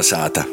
Kolnesāta! 0.00 0.46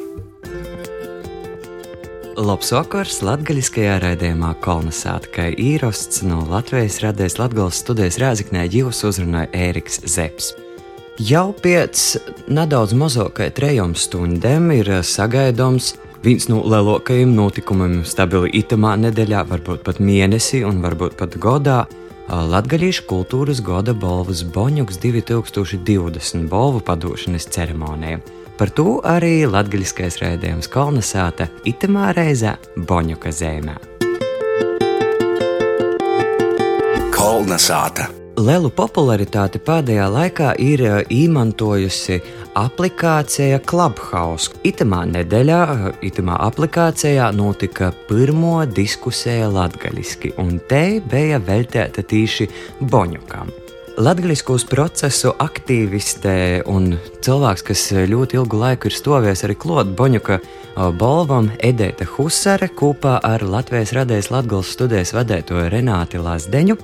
Labs 2.36 2.74
vakars 2.76 3.22
latgaļiskajā 3.24 3.94
raidījumā 4.04 4.50
Kolnesāta, 4.60 5.30
kā 5.32 5.46
īrosts 5.56 6.20
no 6.28 6.42
Latvijas 6.50 6.98
radēs 7.00 7.38
Latgales 7.40 7.80
studijas 7.80 8.18
Rēziknē 8.20 8.66
jūs 8.68 9.06
uzrunāja 9.08 9.48
Ēriks 9.56 10.02
Zeps. 10.04 10.50
Jau 11.24 11.54
pēc 11.64 12.04
nedaudz 12.52 12.92
mazākai 13.00 13.48
trejām 13.56 13.94
stundām 13.96 14.68
ir 14.76 14.92
sagaidāms 15.08 15.94
viens 16.26 16.50
no 16.52 16.60
lielākajiem 16.68 17.32
notikumiem 17.38 18.02
stabili 18.04 18.52
itamā 18.60 18.98
nedēļā, 19.06 19.46
varbūt 19.48 19.86
pat 19.88 20.02
mēnesī 20.04 20.66
un 20.68 20.84
varbūt 20.84 21.16
pat 21.22 21.40
godā 21.40 21.86
Latvijas 22.28 23.00
kultūras 23.08 23.64
gada 23.64 23.96
balvas 23.96 24.44
Boņuks 24.44 25.00
2020 25.08 26.52
balvu 26.52 26.84
padošanas 26.92 27.48
ceremonija. 27.56 28.20
Par 28.58 28.72
to 28.74 28.98
arī 29.06 29.44
latgaļiskais 29.46 30.16
raidījums 30.18 30.66
Kolnesāta 30.74 31.46
itamā 31.70 32.10
reizē 32.18 32.56
Boņuka 32.90 33.30
zemē. 33.30 33.76
Kolnesāta! 37.14 38.08
Lielu 38.38 38.70
popularitāti 38.74 39.62
pēdējā 39.66 40.08
laikā 40.14 40.52
ir 40.62 40.84
izmantojusi 41.14 42.18
aplikācija 42.58 43.62
Clubhouse. 43.66 44.54
Itamā 44.66 45.04
nedēļā, 45.10 45.62
itamā 46.10 46.38
aplikācijā 46.46 47.30
notika 47.38 47.92
pirmo 48.10 48.60
diskusija 48.70 49.50
latgaļiski, 49.54 50.34
un 50.42 50.58
te 50.70 50.84
bija 51.14 51.42
veltēta 51.46 52.06
tīši 52.06 52.50
Boņukam. 52.82 53.54
Latvijas 53.98 54.62
procesu 54.70 55.32
aktīviste 55.42 56.62
un 56.70 56.92
cilvēks, 57.26 57.64
kas 57.66 57.86
ļoti 58.06 58.38
ilgu 58.38 58.60
laiku 58.62 58.92
ir 58.92 58.94
stovies 58.94 59.42
arī 59.42 59.56
Kloda 59.58 59.90
Boņuka 59.90 60.38
balvam, 61.00 61.50
Edita 61.58 62.06
Husare 62.12 62.70
kopā 62.70 63.16
ar 63.26 63.42
Latvijas 63.42 63.96
radējas 63.98 64.30
Latvijas 64.30 64.70
studijas 64.70 65.16
vadētoju 65.18 65.72
Renāti 65.74 66.22
Lazdeņu 66.22 66.78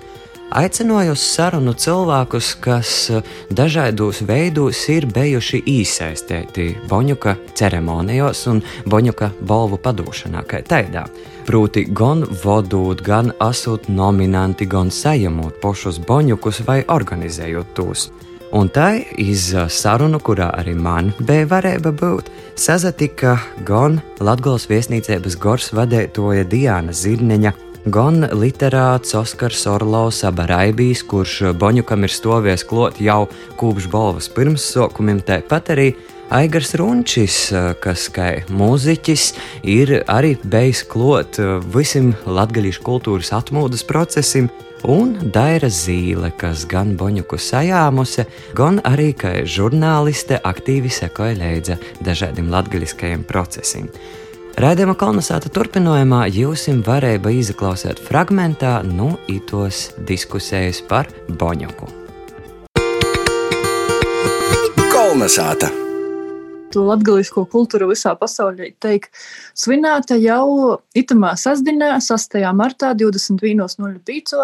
aicināju 0.58 1.14
uz 1.14 1.22
sarunu 1.36 1.76
cilvēkus, 1.78 2.50
kas 2.66 2.96
dažādos 3.54 4.24
veidos 4.26 4.82
ir 4.90 5.06
bijuši 5.14 5.62
iesaistīti 5.70 6.72
Boņuka 6.90 7.36
ceremonijos 7.54 8.42
un 8.50 8.66
Boņuka 8.90 9.30
balvu 9.46 9.78
padošanā, 9.86 10.42
kā 10.50 10.66
tādā. 10.66 11.06
Proti, 11.44 11.84
gan 11.92 12.24
vadot, 12.44 13.02
gan 13.04 13.32
asot 13.40 13.90
nominanti, 13.92 14.66
gan 14.66 14.92
sajamot 14.92 15.60
pašus 15.62 16.00
boņukus 16.08 16.62
vai 16.68 16.84
organizējot 16.88 17.74
tos. 17.76 18.06
Un 18.54 18.70
tā 18.70 19.02
iz 19.20 19.50
sarunu, 19.52 20.22
kurā 20.24 20.52
arī 20.56 20.76
man 20.78 21.12
bija 21.20 21.50
varēja 21.50 21.92
būt, 21.92 22.30
sazatika 22.56 23.36
gan 23.68 24.00
Latvijas 24.24 24.70
viesnīcības 24.70 25.38
gors 25.42 25.72
vadētoja 25.74 26.46
Diana 26.48 26.94
Zirneņa 26.94 27.54
gan 27.92 28.24
literāts 28.32 29.16
Oskars 29.20 29.66
Orlovs 29.68 30.22
Abaraibijs, 30.24 31.04
kurš 31.04 31.56
Boņukam 31.60 32.06
ir 32.08 32.14
stovies 32.14 32.64
klot 32.64 33.02
jau 33.04 33.26
kūpš 33.60 33.90
balvas 33.92 34.30
pirmssokumiem, 34.32 35.20
tāpat 35.28 35.74
arī 35.76 35.90
Aigars 36.34 36.72
Runčis, 36.80 37.36
kas 37.78 38.08
kā 38.10 38.40
mūziķis 38.50 39.26
ir 39.70 39.92
arī 40.10 40.32
beidzis 40.42 40.82
klot 40.90 41.38
visam 41.76 42.16
latgaļiešu 42.26 42.82
kultūras 42.82 43.30
atmodas 43.38 43.84
procesim, 43.86 44.48
un 44.90 45.14
Daira 45.36 45.70
Zīle, 45.70 46.32
kas 46.34 46.66
gan 46.70 46.96
Boņuku 46.98 47.38
sajāmuse, 47.38 48.26
gan 48.58 48.82
arī 48.82 49.12
kā 49.14 49.36
žurnāliste 49.46 50.40
aktīvi 50.42 50.90
sekoja 50.90 51.38
līdzi 51.38 51.78
dažādiem 52.02 52.50
latgaļiskajiem 52.56 53.28
procesiem. 53.30 53.92
Raidījuma 54.58 54.98
kolonizēta 54.98 55.54
turpinājumā 55.54 56.24
jūs 56.34 56.66
varēja 56.86 57.22
izklausīt 57.30 58.02
fragmentā 58.10 58.80
no 58.90 59.14
nu, 59.14 59.22
itos 59.30 59.92
diskusijas 60.10 60.82
par 60.90 61.14
Boņoku. 61.30 61.94
Kolonizēta! 64.90 65.83
Latvijas 66.80 67.32
kultūra 67.34 67.88
visā 67.90 68.16
pasaulē 68.18 68.72
tiek 68.84 69.08
svinēta 69.58 70.18
jau 70.22 70.80
itamā 70.98 71.36
sastāvdaļā, 71.40 72.00
6. 72.04 72.42
martā, 72.58 72.94
21.05. 72.98 74.44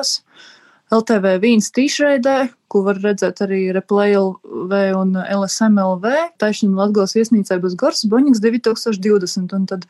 LTV 0.90 1.36
viens 1.44 1.68
tīšraidē, 1.70 2.36
ko 2.70 2.82
var 2.88 2.98
redzēt 3.04 3.44
arī 3.46 3.68
Replay 3.76 4.16
LV 4.18 4.80
un 4.98 5.14
LSMLV. 5.22 6.16
Taisnība 6.42 6.88
Latvijas 6.88 7.14
viesnīcē 7.18 7.60
būs 7.62 7.78
Gors 7.78 8.02
Boņiks 8.10 8.42
2020. 8.42 9.54
Un 9.54 9.68
tad 9.70 9.86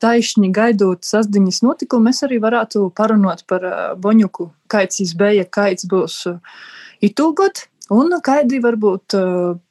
taisni 0.00 0.48
gaidot 0.56 1.04
sasdiņas 1.04 1.60
notikumu, 1.66 2.08
mēs 2.08 2.24
arī 2.24 2.40
varētu 2.40 2.86
parunot 2.96 3.44
par 3.50 3.66
Boņuku, 4.00 4.48
kāds 4.72 5.02
jis 5.02 5.12
bija, 5.18 5.44
kāds 5.44 5.84
būs 5.90 6.22
itūgot. 7.04 7.66
Un 7.90 8.14
kādi 8.22 8.60
varbūt 8.62 9.16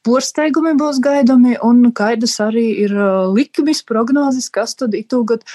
porsteigumi 0.03 0.73
būs 0.75 0.97
gaidāmi, 0.99 1.53
un 1.63 1.93
kādas 1.95 2.33
arī 2.43 2.65
ir 2.83 2.91
likumis 3.31 3.79
prognozes, 3.87 4.49
kas 4.51 4.75
tad 4.75 4.97
itūgot 4.97 5.47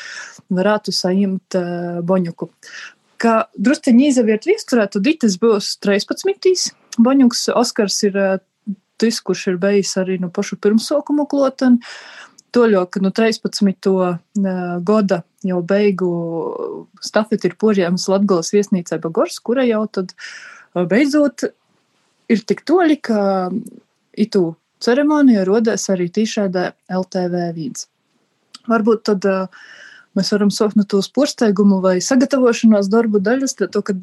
varētu 0.49 0.95
saņemt 0.97 1.59
Boņuku 2.09 2.49
ka 3.25 3.35
drusciņi 3.57 4.11
izavirt 4.11 4.49
viesturē, 4.49 4.87
tad 4.93 5.07
itis 5.09 5.39
būs 5.41 5.75
13. 5.85 6.75
Boņuks 7.05 7.49
Oskars 7.57 8.03
ir 8.09 8.19
eh, 8.21 8.37
tas, 9.01 9.21
kurš 9.25 9.49
ir 9.53 9.61
bijis 9.63 9.95
arī 10.01 10.19
no 10.23 10.31
pašu 10.35 10.61
pirmsokumu 10.63 11.27
klotan. 11.31 11.81
Toļok, 12.55 13.01
nu, 13.03 13.11
13. 13.15 13.81
Eh, 13.91 14.11
gada 14.91 15.23
jau 15.45 15.61
beigu 15.67 16.11
stafeti 17.03 17.51
ir 17.51 17.59
porjāmas 17.61 18.07
Latgales 18.13 18.53
viesnīcē 18.55 19.01
Bagors, 19.03 19.41
kura 19.43 19.67
jau 19.67 19.85
tad 19.91 20.15
eh, 20.15 20.85
beidzot 20.91 21.49
ir 22.31 22.45
tik 22.49 22.65
toļi, 22.69 22.99
ka 23.05 23.21
itu 24.21 24.45
ceremonija 24.85 25.45
rodēs 25.49 25.89
arī 25.93 26.11
tīšādā 26.13 26.71
LTV 26.93 27.49
vīds. 27.57 27.89
Varbūt 28.71 29.05
tad 29.11 29.27
uh, 29.29 29.65
mēs 30.19 30.31
varam 30.35 30.51
sākt 30.55 30.79
no 30.79 30.85
tos 30.89 31.09
porsteigumu 31.15 31.81
vai 31.85 31.97
sagatavošanās 32.05 32.89
darbu 32.93 33.21
daļas, 33.25 33.57
to, 33.73 33.83
ka 33.85 33.95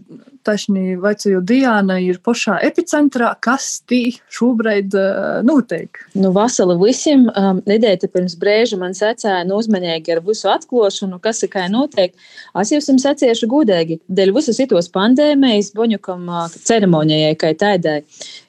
tašņi 0.48 0.98
vaicoju 1.02 1.42
Diāna 1.46 2.00
ir 2.04 2.20
pašā 2.24 2.58
epicentrā, 2.66 3.32
kas 3.44 3.82
tī 3.90 4.18
šobrīd 4.34 4.96
uh, 4.98 5.40
notiek. 5.48 6.02
Nu, 6.18 6.34
vasala 6.36 6.76
visiem, 6.82 7.28
um, 7.30 7.62
nedēļa 7.70 8.10
pirms 8.12 8.38
brēža 8.42 8.80
man 8.82 8.96
secēja 8.98 9.44
nu 9.48 9.60
uzmanīgi 9.62 10.16
ar 10.16 10.24
visu 10.26 10.50
atklošanu, 10.52 11.20
kas 11.24 11.44
ir 11.46 11.52
kā 11.54 11.68
notiek. 11.72 12.16
Es 12.62 12.74
jums 12.74 12.90
seciešu 13.06 13.50
gudīgi, 13.52 14.02
dēļ 14.12 14.34
visas 14.36 14.60
itos 14.64 14.90
pandēmijas, 14.94 15.74
boņukam 15.78 16.28
uh, 16.30 16.60
ceremonijai, 16.68 17.36
kā 17.40 17.54
tādai, 17.58 18.02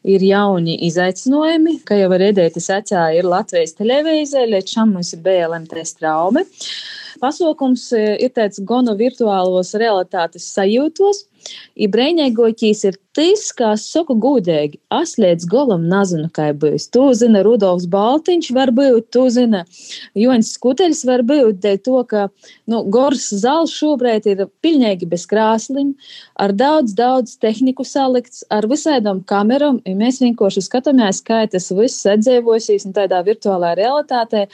ir 0.08 0.24
jauni 0.26 0.78
izaicinājumi, 0.88 1.78
kā 1.88 2.00
jau 2.00 2.10
var 2.12 2.24
redzēt, 2.26 2.58
secēja 2.62 3.20
ir 3.20 3.28
Latvijas 3.28 3.76
televīzija, 3.78 4.48
līdz 4.56 4.76
šam 4.76 4.96
mums 4.96 5.14
ir 5.16 5.24
BLMT 5.24 5.86
straumi. 5.88 6.46
Pasaukums 7.22 7.84
eh, 7.94 8.16
ir 8.24 8.32
tāds 8.34 8.58
gono 8.66 8.96
virtuālos 8.98 9.72
realitātes 9.78 10.48
sajūtos, 10.56 11.24
I 11.78 11.88
brēņēgoķīs 11.90 12.84
ir 12.90 12.98
tas, 13.16 13.44
kā 13.56 13.72
saku 13.80 14.16
gudīgi, 14.20 14.78
es 15.00 15.14
līdz 15.20 15.46
golam 15.50 15.84
nezinu, 15.90 16.28
kā 16.34 16.50
būs. 16.56 16.88
Tu 16.92 17.04
zini, 17.18 17.42
Rudolfs 17.44 17.88
Baltiņš 17.92 18.50
var 18.56 18.72
būt, 18.74 19.10
tu 19.14 19.26
zini, 19.32 19.62
Joņs 20.18 20.52
Skuteļs 20.56 21.02
var 21.08 21.24
būt, 21.28 21.60
dēļ 21.62 21.78
to, 21.84 21.98
ka, 22.08 22.26
nu, 22.70 22.82
Gors 22.92 23.28
zāls 23.42 23.74
šobrīd 23.76 24.28
ir 24.32 24.44
pilnīgi 24.64 25.08
bez 25.08 25.26
krāslim, 25.30 25.92
ar 26.40 26.54
daudz, 26.56 26.94
daudz 26.96 27.36
tehniku 27.42 27.84
salikts, 27.88 28.42
ar 28.52 28.66
visādām 28.70 29.22
kamerām, 29.28 29.82
un 29.86 30.00
mēs 30.00 30.22
vienkārši 30.24 30.64
skatāmies, 30.64 31.22
kā 31.26 31.44
tas 31.52 31.70
viss 31.76 32.08
atdzīvosies 32.08 32.88
tādā 32.96 33.22
virtuālā 33.26 33.74
realitātē. 33.78 34.46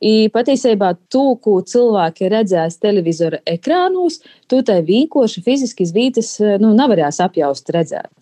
I 0.00 0.28
patiesībā 0.32 0.94
tu, 1.12 1.36
ko 1.42 1.60
cilvēki 1.66 2.32
redzēs 2.32 2.80
televizora 2.82 3.42
ekrānos, 3.48 4.20
tu 4.50 4.62
tai 4.66 4.80
vienkārši 4.86 5.44
fiziski 5.44 5.86
izvītas 5.86 6.36
Eh, 6.46 6.56
nu, 6.62 6.72
nevarēs 6.76 7.20
apjaust, 7.24 7.70
redzēt. 7.74 8.12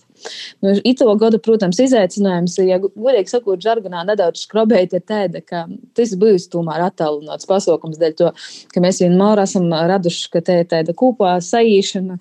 Nu, 0.64 0.72
Ito 0.88 1.10
gadu, 1.20 1.36
protams, 1.42 1.76
izaicinājums, 1.82 2.54
ja 2.64 2.78
godīgi 2.80 3.28
sakot, 3.28 3.60
žargonā 3.60 4.04
nedaudz 4.08 4.44
skrobēt, 4.46 4.94
ir 4.96 5.02
tāda, 5.04 5.42
ka 5.44 5.64
tas 5.98 6.14
būs 6.16 6.46
tomēr 6.52 6.86
attālināts 6.86 7.48
pasaukums 7.50 7.98
dēļ 8.00 8.14
to, 8.20 8.30
ka 8.72 8.80
mēs 8.80 9.02
vienmēr 9.02 9.42
esam 9.42 9.66
raduši, 9.74 10.30
ka 10.32 10.40
te 10.46 10.60
ir 10.62 10.70
tāda 10.70 10.94
kopā 10.96 11.34
saīšana. 11.44 12.16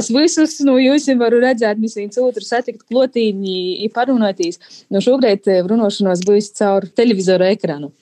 Es 0.00 0.10
visus, 0.10 0.56
nu, 0.66 0.74
jūs 0.82 1.06
jau 1.12 1.18
varu 1.20 1.38
redzēt, 1.44 1.78
mēs 1.78 1.94
viens 2.00 2.18
otru 2.24 2.42
satikt 2.46 2.88
klotīņi, 2.88 3.86
parunātīs. 3.94 4.58
Nu, 4.90 5.04
šobrīd 5.04 5.46
runošanos 5.70 6.24
būs 6.26 6.50
caur 6.58 6.88
televizoru 6.98 7.52
ekrānu. 7.52 7.92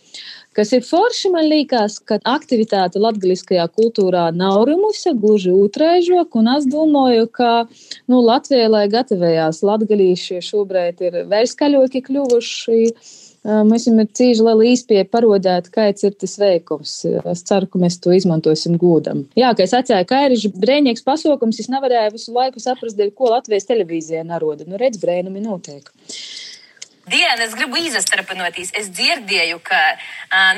Kas 0.59 0.73
ir 0.75 0.83
forši, 0.83 1.31
man 1.31 1.47
liekas, 1.47 2.01
ka 2.03 2.17
aktivitāte 2.27 2.99
latgaliskajā 2.99 3.69
kultūrā 3.79 4.25
nav 4.35 4.65
rumusi, 4.67 5.13
gluži 5.15 5.53
otraižok, 5.55 6.35
un 6.41 6.51
es 6.57 6.67
domāju, 6.67 7.29
ka, 7.31 7.53
nu, 8.11 8.19
Latvijai, 8.27 8.67
lai 8.73 8.83
gatavējās 8.91 9.63
latgalīšie 9.63 10.43
šobrīd 10.43 11.07
ir 11.07 11.23
vēl 11.31 11.47
skaļoki 11.47 12.03
kļuvuši, 12.09 12.83
Mums 13.47 13.87
ir 13.87 13.95
cīņa 14.19 14.45
liela 14.45 14.65
īspēja 14.67 15.07
parodēt, 15.09 15.71
kāds 15.73 16.05
ir 16.05 16.17
tas 16.19 16.35
veikums. 16.41 16.95
Es 17.07 17.45
ceru, 17.47 17.69
ka 17.71 17.81
mēs 17.81 17.97
to 18.03 18.13
izmantosim 18.13 18.75
gūdam. 18.81 19.23
Jā, 19.39 19.53
kā 19.57 19.65
es 19.65 19.73
atcēlu, 19.79 20.09
ka 20.11 20.25
ir 20.27 20.35
brēņīgs 20.59 21.07
pasaukums, 21.07 21.61
es 21.63 21.71
nevarēju 21.73 22.17
visu 22.17 22.35
laiku 22.35 22.61
saprast, 22.61 23.01
ko 23.17 23.31
Latvijas 23.33 23.71
televīzijā 23.71 24.27
naroda. 24.27 24.67
Nu, 24.69 24.77
redz, 24.81 24.99
brēnumi 25.01 25.45
notiek. 25.47 25.89
Diena, 27.09 27.45
es 27.45 27.55
gribu 27.57 27.79
izstarpinoties. 27.81 28.73
Es 28.79 28.91
dzirdēju, 28.95 29.61
ka 29.65 29.81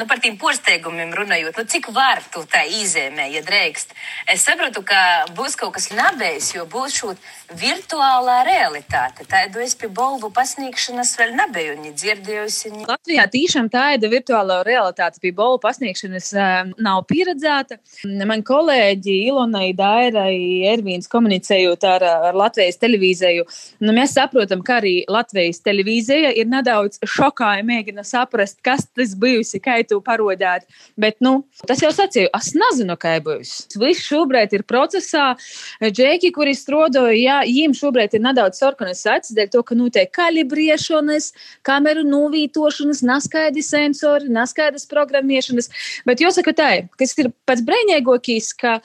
nu, 0.01 0.07
par 0.11 0.21
tiem 0.23 0.37
porsteigumiem 0.41 1.13
runājot, 1.15 1.59
nu, 1.59 1.67
cik 1.71 1.91
var 1.95 2.23
tu 2.33 2.43
tā 2.51 2.65
izēmē, 2.81 3.29
ja 3.35 3.43
drēkst. 3.47 3.95
Es 4.35 4.47
saprotu, 4.47 4.83
ka 4.87 5.31
būs 5.37 5.57
kaut 5.61 5.77
kas 5.77 5.91
labējs, 5.95 6.55
jo 6.57 6.67
būs 6.71 6.99
šī 7.01 7.15
virtuālā 7.61 8.41
realitāte. 8.47 9.25
Tādu 9.31 9.63
es 9.65 9.75
pie 9.79 9.91
balvu 9.91 10.31
pasniegšanas 10.35 11.17
vēl 11.19 11.35
nebiju 11.39 11.77
ni 11.81 11.93
dzirdējusi. 11.95 12.73
Ni... 12.75 12.87
Latvijā 12.89 13.27
tīšām 13.31 13.71
tāda 13.73 14.11
virtuālā 14.11 14.61
realitāte 14.67 15.23
pie 15.23 15.33
balvu 15.37 15.59
pasniegšanas 15.65 16.31
nav 16.79 17.03
pieredzēta. 17.11 17.81
Man 18.27 18.45
kolēģi 18.47 19.17
Ilonai, 19.31 19.71
Dairai, 19.79 20.37
Ervīns 20.71 21.11
komunicējot 21.11 21.87
ar, 21.91 22.07
ar 22.31 22.39
Latvijas 22.39 22.79
televīziju, 22.83 23.47
nu, 23.83 23.95
mēs 23.97 24.15
saprotam, 24.19 24.63
ka 24.67 24.79
arī 24.81 25.01
Latvijas 25.11 25.63
televīzija 25.67 26.33
ir 26.43 26.49
nedaudz 26.51 27.01
šokā, 27.07 27.53
ja 27.59 27.67
mēģina 27.67 28.05
saprast, 28.07 28.59
kas 28.65 28.87
tas 28.97 29.15
bijusi, 29.19 29.61
kā 29.63 29.79
tu 29.87 30.01
parodāt. 30.05 30.67
Bet, 31.01 31.19
nu, 31.25 31.43
tas 31.69 31.83
jau 31.85 31.91
sacīju, 31.95 32.31
es 32.37 32.51
nezinu, 32.59 32.97
kā 33.01 33.17
bijusi. 33.25 33.69
Viss 33.81 34.07
šobrīd 34.09 34.55
ir 34.57 34.65
procesā. 34.69 35.35
Džeki, 35.83 36.33
kuri 36.37 36.55
strodoja, 36.59 37.15
jā, 37.17 37.39
viņiem 37.49 37.77
šobrīd 37.79 38.17
ir 38.17 38.25
nedaudz 38.25 38.63
organizēts, 38.67 39.35
dēļ 39.37 39.53
to, 39.55 39.63
ka 39.67 39.77
notiek 39.79 40.13
kalibrēšanas, 40.17 41.31
kameru 41.67 42.05
novītošanas, 42.09 43.05
neskaidri 43.07 43.65
sensori, 43.65 44.31
neskaidras 44.33 44.89
programmēšanas. 44.91 45.71
Bet 46.09 46.23
jāsaka 46.25 46.55
tā, 46.57 46.71
kas 47.01 47.17
ir 47.21 47.31
pats 47.49 47.65
brīnīgākais, 47.67 48.53
ka 48.61 48.79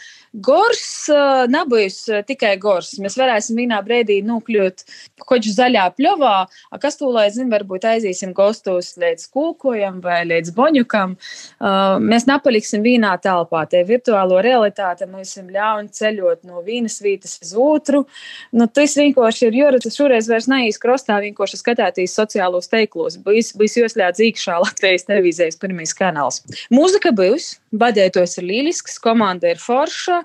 gors 0.45 0.85
uh, 1.13 1.45
nebūs 1.51 2.01
uh, 2.11 2.21
tikai 2.27 2.55
gors. 2.61 2.95
Mēs 3.01 3.17
varēsim 3.19 3.59
vienā 3.59 3.81
brīdī 3.85 4.21
nokļūt 4.25 4.85
kādā 5.25 5.55
zaļā 5.55 5.85
pļovā, 5.97 6.35
kas 6.81 6.99
lai 7.01 7.27
zina 7.33 7.44
nezinu, 7.45 7.53
varbūt 7.53 7.85
aiziesim 7.85 8.33
gostos 8.33 8.97
līdz 8.97 9.29
kūkojam 9.31 10.01
vai 10.01 10.25
līdz 10.25 10.53
boņukam. 10.55 11.15
Uh, 11.59 11.99
mēs 11.99 12.27
nepaliksim 12.27 12.83
vienā 12.83 13.17
telpā. 13.21 13.65
Te 13.67 13.83
virtuālo 13.83 14.41
realitāte 14.41 15.07
mums 15.07 15.35
ir 15.37 15.51
ļaun 15.51 15.89
ceļot 15.89 16.43
no 16.45 16.61
vienas 16.63 17.01
vietas 17.01 17.39
uz 17.41 17.53
otru. 17.55 18.05
Nu, 18.51 18.67
tas 18.67 18.95
vienkārši 18.97 19.47
ir 19.47 19.59
jūras, 19.61 19.83
tas 19.83 19.95
šoreiz 19.95 20.29
vairs 20.29 20.47
neīs 20.47 20.79
krostā, 20.79 21.19
vienkārši 21.21 21.57
skatāties 21.57 22.15
sociālos 22.15 22.69
teiklos. 22.69 23.17
Bijis 23.17 23.53
ieslēdz 23.55 24.23
īkšā 24.31 24.59
Latvijas 24.61 25.05
televīzijas 25.05 25.59
pirmīs 25.59 25.95
kanāls. 25.95 26.41
Mūzika 26.71 27.13
būs, 27.15 27.59
badētos 27.71 28.37
ir 28.39 28.49
līlisks, 28.49 28.99
komanda 28.99 29.51
ir 29.51 29.61
forša 29.61 30.23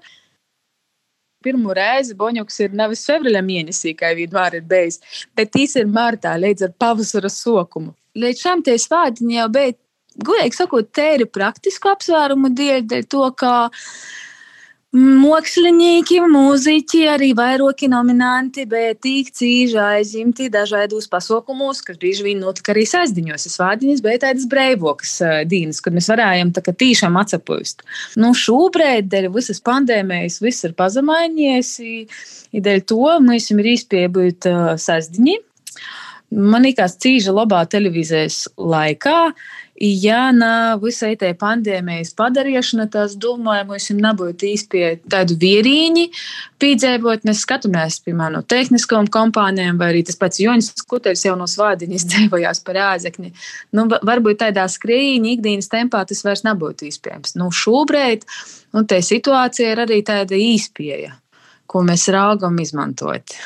pirmo 1.44 1.74
reizi 1.76 2.16
Boņuks 2.18 2.58
ir 2.66 2.74
nevis 2.76 3.06
februāra 3.08 3.40
mēnesī, 3.44 3.94
kā 3.96 4.12
vienmēr 4.16 4.58
ir 4.58 4.66
bijis, 4.68 5.00
bet 5.36 5.52
tīs 5.56 5.76
ir 5.80 5.88
martā 5.88 6.34
līdz 6.40 6.68
ar 6.68 6.74
pavasara 6.82 7.30
sokumu. 7.32 7.94
Līdz 8.20 8.42
šam 8.44 8.64
tie 8.66 8.76
svādiņi 8.80 9.38
jau 9.38 9.46
bija, 9.54 9.76
gudīgi 10.26 10.58
sakot, 10.58 10.90
tēri 10.96 11.28
praktisku 11.30 11.92
apsvērumu 11.94 12.52
dēļ, 12.58 12.82
dēļ 12.90 13.06
to, 13.14 13.24
ka 13.40 13.52
Mākslinieki, 14.90 16.16
mūziķi, 16.26 17.04
arī 17.12 17.28
vairāki 17.38 17.86
nominanti, 17.86 18.64
bet 18.66 18.98
tik 19.04 19.28
cīži 19.38 19.76
aizņemti 19.78 20.48
dažādos 20.50 21.06
pasaukumos, 21.12 21.78
kas 21.86 22.00
bieži 22.00 22.24
vien 22.26 22.40
notika 22.42 22.72
arī 22.74 22.82
sēzdiņos. 22.90 23.44
Svādiņas 23.54 24.02
bija 24.02 24.22
tādas 24.24 24.48
breivokas 24.50 25.12
dienas, 25.46 25.78
kad 25.84 25.94
mēs 25.94 26.10
varējām 26.10 26.50
tā 26.56 26.64
kā 26.66 26.74
tīšām 26.74 27.20
atsapūst. 27.22 27.86
Nu, 28.18 28.32
šobrīd, 28.34 29.06
dēļ 29.12 29.30
visas 29.36 29.62
pandēmijas, 29.62 30.40
viss 30.42 30.66
ir 30.66 30.74
pazemainies, 30.74 31.70
un 32.50 32.66
dēļ 32.66 32.82
to 32.90 33.14
mums 33.22 33.46
ir 33.54 33.72
īspēja 33.76 34.10
būt 34.18 34.50
sēzdiņi. 34.88 35.38
Man 36.34 36.66
liekas, 36.66 36.98
cīņa 37.02 37.32
labā 37.34 37.62
televīzijas 37.70 38.44
laikā 38.58 39.18
ja 39.80 40.28
na 40.36 40.76
visai 40.80 41.14
tai 41.16 41.30
pandēmijas 41.38 42.12
padarīšana, 42.18 42.86
tas, 42.92 43.16
domāju, 43.20 43.66
mums 43.70 43.88
nebūtu 43.96 44.48
īsti 44.50 44.82
tādu 45.10 45.36
vierīņi 45.40 46.06
pīdzēbot. 46.60 47.24
Mēs 47.28 47.44
skatāmies, 47.46 48.00
piemēram, 48.04 48.38
no 48.38 48.42
tehniskām 48.44 49.08
kompānijām, 49.12 49.78
vai 49.80 49.92
arī 49.94 50.02
tas 50.06 50.20
pats 50.20 50.42
Joņas 50.42 50.72
Skuteļs 50.82 51.24
jau 51.26 51.36
no 51.40 51.48
svādiņas 51.50 52.06
dzīvojās 52.12 52.60
par 52.66 52.80
āzekni. 52.90 53.32
Nu, 53.76 53.86
varbūt 53.88 54.42
tādā 54.44 54.66
skrējiņa 54.68 55.32
ikdienas 55.36 55.72
tempā 55.72 56.04
tas 56.08 56.20
vairs 56.26 56.44
nebūtu 56.44 56.90
iespējams. 56.90 57.38
Nu, 57.40 57.48
šobrīd, 57.48 58.28
un 58.76 58.90
te 58.90 59.00
situācija 59.04 59.72
ir 59.72 59.86
arī 59.86 60.02
tāda 60.04 60.36
īspēja, 60.36 61.16
ko 61.70 61.86
mēs 61.88 62.10
raugam 62.12 62.60
izmantot. 62.60 63.40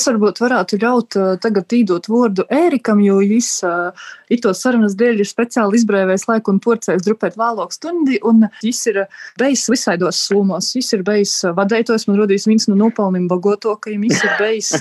Es 0.00 0.06
varbūt 0.08 0.38
varētu 0.40 0.78
ļaut 0.80 1.16
uh, 1.20 1.32
tagad 1.44 1.74
īdot 1.76 2.06
vārdu 2.08 2.46
Ērikam, 2.56 3.02
jo 3.04 3.18
viņš 3.20 3.48
uh, 3.68 4.06
ito 4.32 4.54
sarunas 4.56 4.94
dēļ 4.96 5.20
ir 5.20 5.28
speciāli 5.28 5.76
izbrēvējis 5.76 6.24
laiku 6.30 6.54
un 6.54 6.60
porcējis 6.64 7.04
drupēt 7.04 7.36
vēlāk 7.36 7.74
stundi, 7.76 8.16
un 8.24 8.46
viņš 8.62 8.80
ir 8.94 9.02
bijis 9.42 9.66
visaidos 9.68 10.22
slumos. 10.30 10.70
Viņš 10.78 10.88
ir 10.96 11.04
bijis 11.04 11.34
vadētojs, 11.58 12.08
man 12.08 12.16
rodīs 12.22 12.48
viens 12.48 12.64
no 12.70 12.78
nopelniem 12.80 13.28
bagotokajiem, 13.28 14.08
viņš 14.08 14.24
ir 14.24 14.40
bijis 14.40 14.72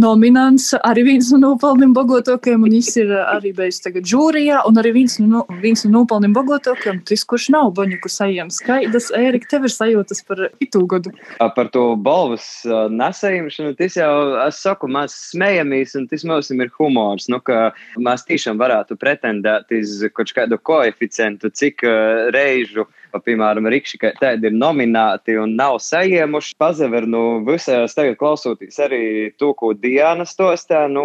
nominants, 0.00 0.70
arī 0.88 1.04
viens 1.04 1.28
no 1.34 1.38
nopelniem 1.42 1.92
bagātākajiem, 1.96 2.62
un 2.64 2.74
viņš 2.78 2.90
ir 3.02 3.10
arī 3.20 3.52
bijis 3.56 3.82
tagad 3.84 4.06
žūrijā, 4.08 4.62
un 4.68 4.80
arī 4.80 4.94
viens 4.96 5.18
no, 5.20 5.42
viens 5.60 5.84
no 5.84 5.92
nopelniem 5.98 6.32
bagātākajiem, 6.36 7.02
tas, 7.08 7.24
kurš 7.28 7.50
nav 7.52 7.72
baņuku 7.76 8.08
sajams. 8.12 8.62
Kaidas, 8.64 9.10
Ērika, 9.16 9.50
tev 9.52 9.68
ir 9.68 9.74
sajūtas 9.74 10.24
par 10.28 10.46
itu 10.64 10.84
gadu? 10.88 11.12
Par 11.38 11.68
to 11.74 11.84
balvas 12.00 12.46
nesajumšanu, 12.64 13.74
tas 13.76 13.98
jau, 14.00 14.14
es 14.46 14.62
saku, 14.64 14.88
mēs 14.92 15.16
smejamies, 15.34 15.96
un 16.00 16.08
tas 16.08 16.24
mums 16.28 16.48
ir 16.54 16.72
humors, 16.78 17.28
nu, 17.32 17.42
ka 17.44 17.70
mēs 18.00 18.24
tiešām 18.30 18.60
varētu 18.62 18.96
pretendēt 19.00 19.76
uz 19.76 20.00
kaut 20.16 20.32
kādu 20.32 20.56
koeficientu, 20.56 21.52
cik 21.52 21.84
reižu 22.32 22.88
piemēram, 23.20 23.68
Rikši, 23.72 24.00
ka 24.00 24.12
tādi 24.20 24.48
ir 24.48 24.56
nominēti 24.56 25.36
un 25.42 25.56
nav 25.58 25.78
saņēmuši. 25.84 26.56
Pazaver, 26.62 27.06
nu, 27.08 27.42
visās 27.46 27.96
tagad 27.98 28.18
klausoties 28.20 28.78
arī 28.82 29.02
to, 29.40 29.52
ko 29.58 29.72
Diana 29.76 30.26
stostā, 30.28 30.86
nu, 30.90 31.04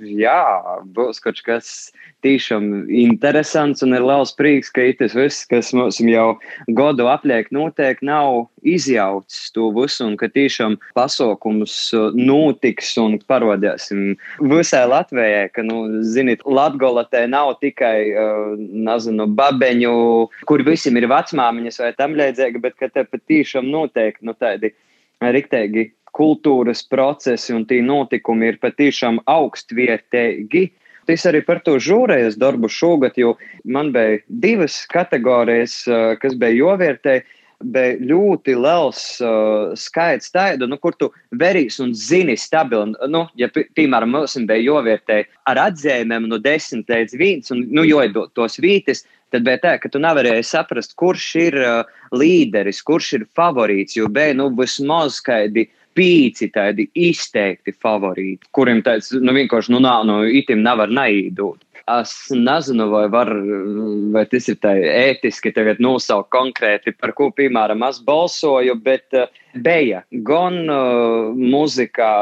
jā, 0.00 0.44
būs 0.94 1.22
kaut 1.24 1.42
kas 1.46 1.90
tiešām 2.24 2.88
interesants 2.92 3.84
un 3.84 3.94
ir 3.96 4.04
liels 4.04 4.32
prieks, 4.36 4.70
ka 4.72 4.84
tas 4.98 5.14
viss, 5.16 5.46
kas 5.48 5.72
mums 5.76 6.00
jau 6.04 6.34
godu 6.76 7.08
apliek, 7.10 7.48
noteikti 7.54 8.06
nav 8.08 8.46
izjaucis 8.66 9.48
to 9.54 9.70
visu 9.76 10.04
un 10.04 10.16
ka 10.20 10.28
tiešām 10.28 10.76
pasaukums 10.96 11.74
uh, 11.96 12.10
notiks 12.16 12.92
un 13.00 13.16
parodēsim 13.30 14.16
visai 14.52 14.82
Latvijai, 14.90 15.48
ka, 15.54 15.64
nu, 15.66 16.02
zinīt, 16.04 16.44
Latgola 16.44 17.06
te 17.08 17.24
nav 17.30 17.54
tikai, 17.62 17.96
uh, 18.12 18.54
nezinu, 18.58 19.28
babeņu, 19.38 19.94
kur 20.48 20.64
visiem 20.66 21.00
ir 21.00 21.08
vecmāmiņas 21.40 21.80
vai 21.80 21.94
tam 21.96 22.14
līdzīgi, 22.18 22.60
bet 22.60 22.76
ka 22.76 22.88
te 22.88 23.04
patīšām 23.04 23.70
noteikti, 23.70 24.26
nu, 24.26 24.34
tādi 24.34 24.74
riktēgi 25.20 25.92
kultūras 26.12 26.82
procesi 26.88 27.54
un 27.54 27.64
tie 27.66 27.80
notikumi 27.82 28.48
ir 28.50 28.60
patiešām 28.60 29.20
augstvērtīgi 29.26 30.70
Es 31.10 31.24
arī 31.26 31.40
par 31.42 31.58
to 31.64 31.72
žūrēju 31.80 32.36
darbu 32.38 32.68
šogad, 32.70 33.16
jo 33.18 33.34
man 33.64 33.88
bija 33.90 34.20
divas 34.28 34.84
kategorijas, 34.86 35.82
kas 36.20 36.36
bija 36.38 36.58
jovērtē. 36.60 37.20
Bija 37.60 37.98
ļoti 38.08 38.54
liels 38.56 39.00
uh, 39.20 39.74
skaits 39.76 40.30
tādu, 40.32 40.64
nu, 40.64 40.78
kur 40.80 40.94
tu 40.96 41.10
verīs 41.36 41.76
un 41.84 41.90
zini 41.92 42.32
stabili. 42.40 42.94
Nu, 43.12 43.26
ja, 43.36 43.50
piemēram, 43.52 44.14
mums 44.14 44.38
bija 44.48 44.62
jovērtē 44.64 45.18
ar 45.50 45.60
atzīmēm 45.66 46.30
no 46.30 46.38
10 46.40 46.88
līdz 46.88 47.18
1, 47.18 47.50
un, 47.52 47.66
nu, 47.76 47.84
jodot 47.84 48.32
tos 48.32 48.56
vītis, 48.64 49.04
tad 49.32 49.46
bija 49.46 49.60
tā, 49.62 49.74
ka 49.82 49.90
tu 49.92 50.00
nevarēji 50.02 50.46
saprast, 50.46 50.96
kurš 51.00 51.26
ir 51.40 51.58
uh, 51.60 51.98
līderis, 52.14 52.82
kurš 52.86 53.12
ir 53.18 53.28
favorīts, 53.36 53.96
jo 53.98 54.08
bija, 54.12 54.34
nu, 54.38 54.50
vismaz 54.58 55.20
kādi 55.24 55.68
pīci 55.96 56.50
tādi 56.54 56.86
izteikti 56.98 57.74
favorīti, 57.74 58.50
kuriem 58.54 58.82
tāds, 58.86 59.10
nu, 59.16 59.34
vienkārši, 59.36 59.74
nu, 59.74 59.82
nav, 59.82 60.06
nu, 60.08 60.22
itim 60.24 60.62
nevar 60.66 60.92
naidūt. 60.92 61.62
Es 61.88 62.12
nezinu, 62.30 62.88
vai, 62.92 63.06
var, 63.12 63.30
vai 64.14 64.24
tas 64.30 64.48
ir 64.52 64.58
tā 64.62 64.74
ētiski 64.76 65.52
tagad 65.56 65.80
nosaukt 65.82 66.30
konkrēti, 66.34 66.92
par 66.98 67.14
ko, 67.16 67.30
piemēram, 67.34 67.82
es 67.88 68.00
balsoju, 68.04 68.76
bet 68.84 69.16
uh, 69.16 69.30
bija 69.64 70.02
gan 70.26 70.60
uh, 70.70 71.32
muzikā 71.34 72.12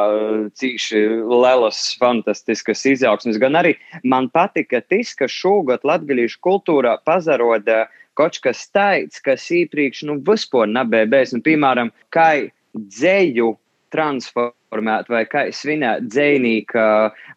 cīši 0.59 1.05
lielas, 1.29 1.83
fantastiskas 2.01 2.87
izaugsmes, 2.95 3.41
gan 3.43 3.59
arī 3.59 3.75
man 4.05 4.31
patika 4.33 4.81
tas, 4.81 5.15
ka 5.19 5.29
šogad 5.29 5.85
latgalīšu 5.89 6.41
kultūrā 6.45 6.97
pazaroda 7.05 7.87
kaut 8.19 8.41
kas 8.43 8.65
tāds, 8.75 9.21
kas 9.23 9.47
iepriekš, 9.55 10.05
nu, 10.09 10.19
vispār 10.27 10.71
nebija 10.71 11.07
bijis. 11.11 11.35
Un, 11.37 11.45
piemēram, 11.47 11.93
kā 12.15 12.31
dzēju 12.75 13.53
transformēt 13.95 15.09
vai 15.13 15.25
kā 15.31 15.49
svinēt 15.55 16.07
dzēnīka 16.11 16.85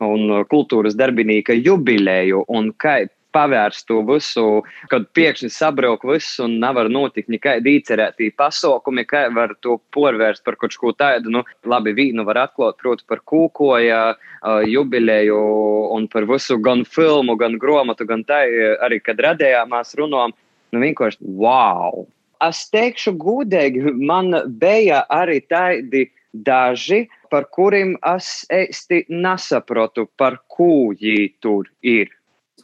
un 0.05 0.43
kultūras 0.51 0.97
darbinīka 0.99 1.55
jubilēju 1.57 2.45
un 2.51 2.71
kā 2.77 3.01
pavērst 3.31 3.87
to 3.89 4.01
visu, 4.07 4.45
kad 4.91 5.07
pēkšņi 5.15 5.49
sabrauc 5.53 6.03
viss 6.07 6.39
un 6.43 6.57
nevar 6.61 6.89
notikt 6.91 7.31
nekādi 7.31 7.77
īcerētī 7.79 8.31
pasaukumi, 8.37 9.05
kā 9.07 9.25
var 9.35 9.55
to 9.63 9.77
porvērst 9.95 10.43
par 10.47 10.57
kaut 10.59 10.75
ko 10.79 10.93
tādu. 10.97 11.31
Nu, 11.33 11.43
labi, 11.67 11.95
vīnu 11.97 12.25
var 12.27 12.43
atklāt, 12.45 12.79
proti, 12.81 13.07
par 13.09 13.23
kūkoja 13.27 14.01
jubileju 14.67 15.41
un 15.95 16.07
par 16.11 16.27
visu 16.29 16.59
gan 16.63 16.85
filmu, 16.87 17.37
gan 17.39 17.57
gromatu, 17.61 18.07
gan 18.09 18.25
tā, 18.27 18.43
arī 18.83 19.01
kad 19.03 19.21
radējāmās 19.23 19.95
runām. 19.99 20.35
Nu, 20.71 20.83
vienkārši 20.83 21.35
wow! 21.39 22.05
Es 22.41 22.63
teikšu 22.73 23.13
gudīgi, 23.21 23.91
man 24.01 24.33
bija 24.57 25.03
arī 25.13 25.43
tādi 25.45 26.07
daži, 26.33 27.05
par 27.31 27.47
kuriem 27.51 27.95
es 28.15 28.45
īsti 28.51 29.05
nesaprotu, 29.09 30.07
par 30.17 30.39
ko 30.51 30.91
viņi 30.95 31.29
tur 31.43 31.69
ir. 31.81 32.11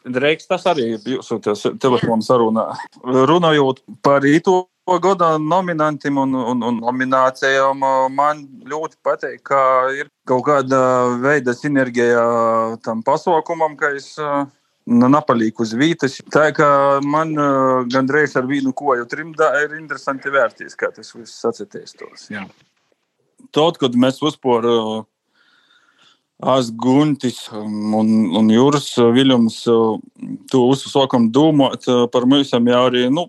Dreiks, 0.07 0.47
tas 0.47 0.63
arī 0.69 0.93
ir 0.95 1.13
jūsu 1.17 1.39
telefona 1.81 2.23
sarunā. 2.23 2.65
Runājot 3.03 3.81
par 4.05 4.23
īto 4.27 4.67
gada 5.03 5.33
nominantiem 5.41 6.17
un, 6.21 6.35
un, 6.53 6.61
un 6.63 6.77
nominācijām, 6.79 7.81
man 8.15 8.45
ļoti 8.67 8.95
patīk, 9.03 9.41
ka 9.49 9.59
ir 9.97 10.07
kaut 10.27 10.45
kāda 10.47 10.79
veida 11.19 11.55
sinerģija 11.57 12.23
tam 12.85 13.03
pasaukumam, 13.03 13.75
ka 13.79 13.91
es 13.97 14.13
napalīku 14.87 15.65
uz 15.65 15.73
vītas. 15.75 16.21
Tā 16.31 16.47
kā 16.55 16.69
man 17.03 17.35
gandrīz 17.91 18.37
ar 18.39 18.47
vienu 18.47 18.71
koju 18.71 19.07
trimdā 19.11 19.51
ir 19.65 19.75
interesanti 19.81 20.31
vērtīs, 20.31 20.79
kā 20.79 20.93
tas 20.95 21.11
viss 21.17 21.43
sacitēstos. 21.43 22.29
Tad, 23.57 23.79
kad 23.81 23.97
mēs 23.97 24.21
uzporu 24.21 25.05
Es 26.37 26.67
Guntis 26.69 27.39
un, 27.49 28.09
un 28.37 28.49
Jūras 28.53 28.91
Viljams 29.09 29.63
to 29.65 30.59
uzsākam 30.69 31.31
domāt 31.33 31.87
par 32.13 32.27
mums 32.29 32.53
jau 32.53 32.83
arī. 32.85 33.07
Nu, 33.09 33.25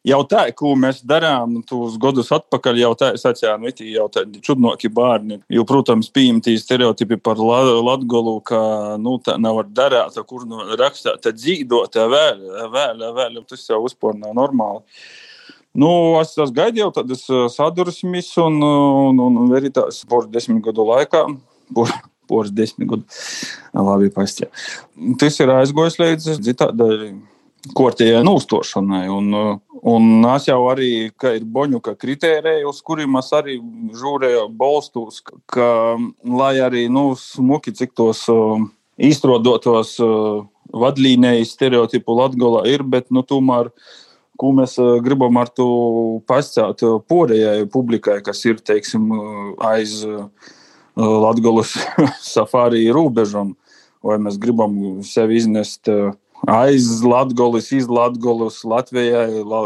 Jau 0.00 0.22
tā, 0.24 0.46
ko 0.56 0.70
mēs 0.80 1.02
darām, 1.04 1.58
tos 1.68 1.98
gadus 2.00 2.30
atpakaļ, 2.32 2.78
jau 2.80 2.92
tā, 2.96 3.10
es 3.18 3.26
atceros, 3.28 3.60
nu, 3.60 3.68
jau 3.84 4.06
tādi 4.08 4.40
čudnoki 4.40 4.88
bērni. 4.96 5.42
Jo, 5.52 5.66
protams, 5.68 6.08
pieņemtī 6.16 6.54
stereotipi 6.56 7.18
par 7.20 7.36
Latgolu, 7.36 8.38
ka, 8.40 8.60
nu, 8.96 9.18
tā 9.20 9.36
nevar 9.36 9.68
darīt, 9.68 10.16
kur 10.24 10.46
nu 10.48 10.64
rakstāt, 10.80 11.20
tad 11.26 11.36
dzīvot, 11.36 12.00
vēl, 12.14 12.40
vēl, 12.72 13.04
vēl, 13.18 13.36
tas 13.50 13.66
jau 13.68 13.82
uzpār 13.84 14.16
nav 14.16 14.32
normāli. 14.40 14.80
Nu, 15.78 15.90
es, 16.18 16.34
es 16.42 16.50
gaidīju 16.54 16.90
tādas 16.96 17.26
sadursmes, 17.54 18.32
un, 18.42 18.58
un, 18.62 19.20
un, 19.22 19.42
un 19.44 19.52
arī 19.54 19.70
tās 19.74 20.02
por 20.08 20.26
desmit 20.30 20.64
gadu 20.64 20.88
laikā. 20.88 21.26
Por, 21.74 21.92
poras 22.30 22.54
desmit 22.54 22.88
gadu. 22.90 23.04
Labi, 23.74 24.10
pastie. 24.14 24.48
Tas 25.20 25.38
ir 25.42 25.52
aizgojis 25.54 25.98
līdz 26.00 26.54
tādai 26.58 27.12
kortējai 27.76 28.22
nūstošanai. 28.26 29.04
Un, 29.12 29.34
un 29.94 30.28
es 30.34 30.48
jau 30.48 30.60
arī, 30.70 30.92
ka 31.20 31.34
ir 31.36 31.46
boņuka 31.56 31.96
kritērija, 32.00 32.66
uz 32.70 32.80
kuriem 32.86 33.18
es 33.20 33.32
arī 33.36 33.58
žūrēju 34.00 34.46
balstus, 34.60 35.22
ka, 35.50 35.70
lai 36.24 36.54
arī, 36.62 36.86
nu, 36.92 37.10
smuki 37.18 37.74
cik 37.76 37.96
tos 37.98 38.26
izstrādotos 39.00 39.96
vadlīnijas 40.70 41.56
stereotipu 41.56 42.14
Latgolā 42.14 42.66
ir, 42.70 42.86
bet, 42.86 43.08
nu, 43.14 43.24
tomēr 43.26 43.72
ko 44.40 44.54
mēs 44.56 44.78
gribam 45.04 45.36
ar 45.40 45.50
to 45.52 45.68
pastāstīt 46.30 47.04
pārējai 47.10 47.66
publikai, 47.72 48.20
kas 48.24 48.40
ir 48.48 48.62
teiksim, 48.64 49.10
aiz 49.70 50.00
Latvijas 50.96 51.76
safārī 52.34 52.86
robežam, 52.94 53.54
vai 54.04 54.16
mēs 54.22 54.40
gribam 54.40 54.74
sevi 55.06 55.38
iznest 55.40 55.92
aiz 56.48 57.02
Latvijas, 57.04 57.72
iz 57.72 57.88
Latvijas, 57.88 58.64
Latvijai, 58.64 59.42
la, 59.44 59.60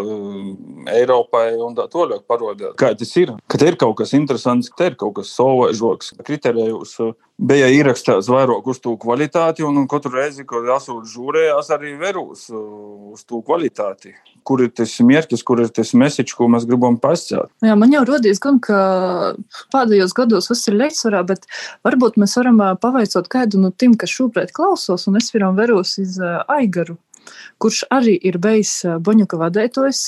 Eiropai 0.94 1.54
un 1.62 1.76
tā 1.76 1.86
tālāk 1.90 2.24
parodēt. 2.28 2.74
Kā 2.80 2.92
tas 2.98 3.14
ir? 3.20 3.34
Ka 3.50 3.60
te 3.60 3.70
ir 3.70 3.78
kaut 3.80 3.96
kas 4.00 4.14
interesants, 4.16 4.70
ka 4.74 4.90
ir 4.90 4.98
kaut 4.98 5.14
kas 5.20 5.32
savaižoks. 5.36 6.14
Kriterijos 6.26 6.96
bija 7.38 7.68
ierakstīts 7.72 8.28
vairāk 8.30 8.66
uz 8.70 8.78
to 8.82 8.94
kvalitāti, 9.00 9.64
un 9.66 9.86
katru 9.90 10.14
reizi, 10.14 10.44
kad 10.48 10.66
esmu 10.76 11.00
žūrējis, 11.10 11.70
arī 11.74 11.94
verus 12.00 12.46
uz 12.52 13.24
to 13.26 13.40
kvalitāti. 13.46 14.14
Kur 14.44 14.60
ir 14.60 14.70
tas 14.76 14.92
mērķis, 15.00 15.42
kur 15.46 15.62
ir 15.64 15.70
tas 15.72 15.94
mesiķis, 15.96 16.36
ko 16.36 16.50
mēs 16.52 16.66
gribam 16.68 16.98
pasciet? 17.00 17.48
Jā, 17.64 17.76
man 17.80 17.94
jau 17.94 18.04
rodies 18.08 18.42
gan, 18.44 18.60
ka 18.62 18.78
pēdējos 19.74 20.14
gados 20.16 20.50
viss 20.52 20.68
ir 20.70 20.78
līdzsvarā, 20.78 21.24
bet 21.32 21.48
varbūt 21.86 22.20
mēs 22.20 22.36
varam 22.38 22.60
pavaicot 22.82 23.30
kādu 23.32 23.62
no 23.62 23.72
tiem, 23.72 23.96
kas 23.98 24.12
šobrīd 24.12 24.52
klausos, 24.54 25.08
un 25.08 25.18
es 25.20 25.32
varam 25.34 25.56
verus 25.58 25.96
iz 26.02 26.20
Aigaru, 26.20 26.98
kurš 27.58 27.86
arī 27.94 28.18
ir 28.20 28.38
bijis 28.42 28.82
Boņuka 29.00 29.40
vadētojs 29.40 30.06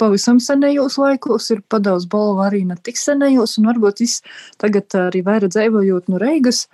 pavisam 0.00 0.40
senajos 0.42 0.98
laikos, 1.00 1.50
ir 1.54 1.64
padaudz 1.70 2.08
balvu 2.10 2.44
arī 2.46 2.64
ne 2.68 2.78
tik 2.80 3.00
senajos, 3.00 3.58
un 3.60 3.68
varbūt 3.70 4.04
viņš 4.04 4.20
tagad 4.62 4.96
arī 5.06 5.24
vairāk 5.26 5.52
dzīvojot 5.52 6.08
no 6.12 6.20
Reigas. 6.22 6.66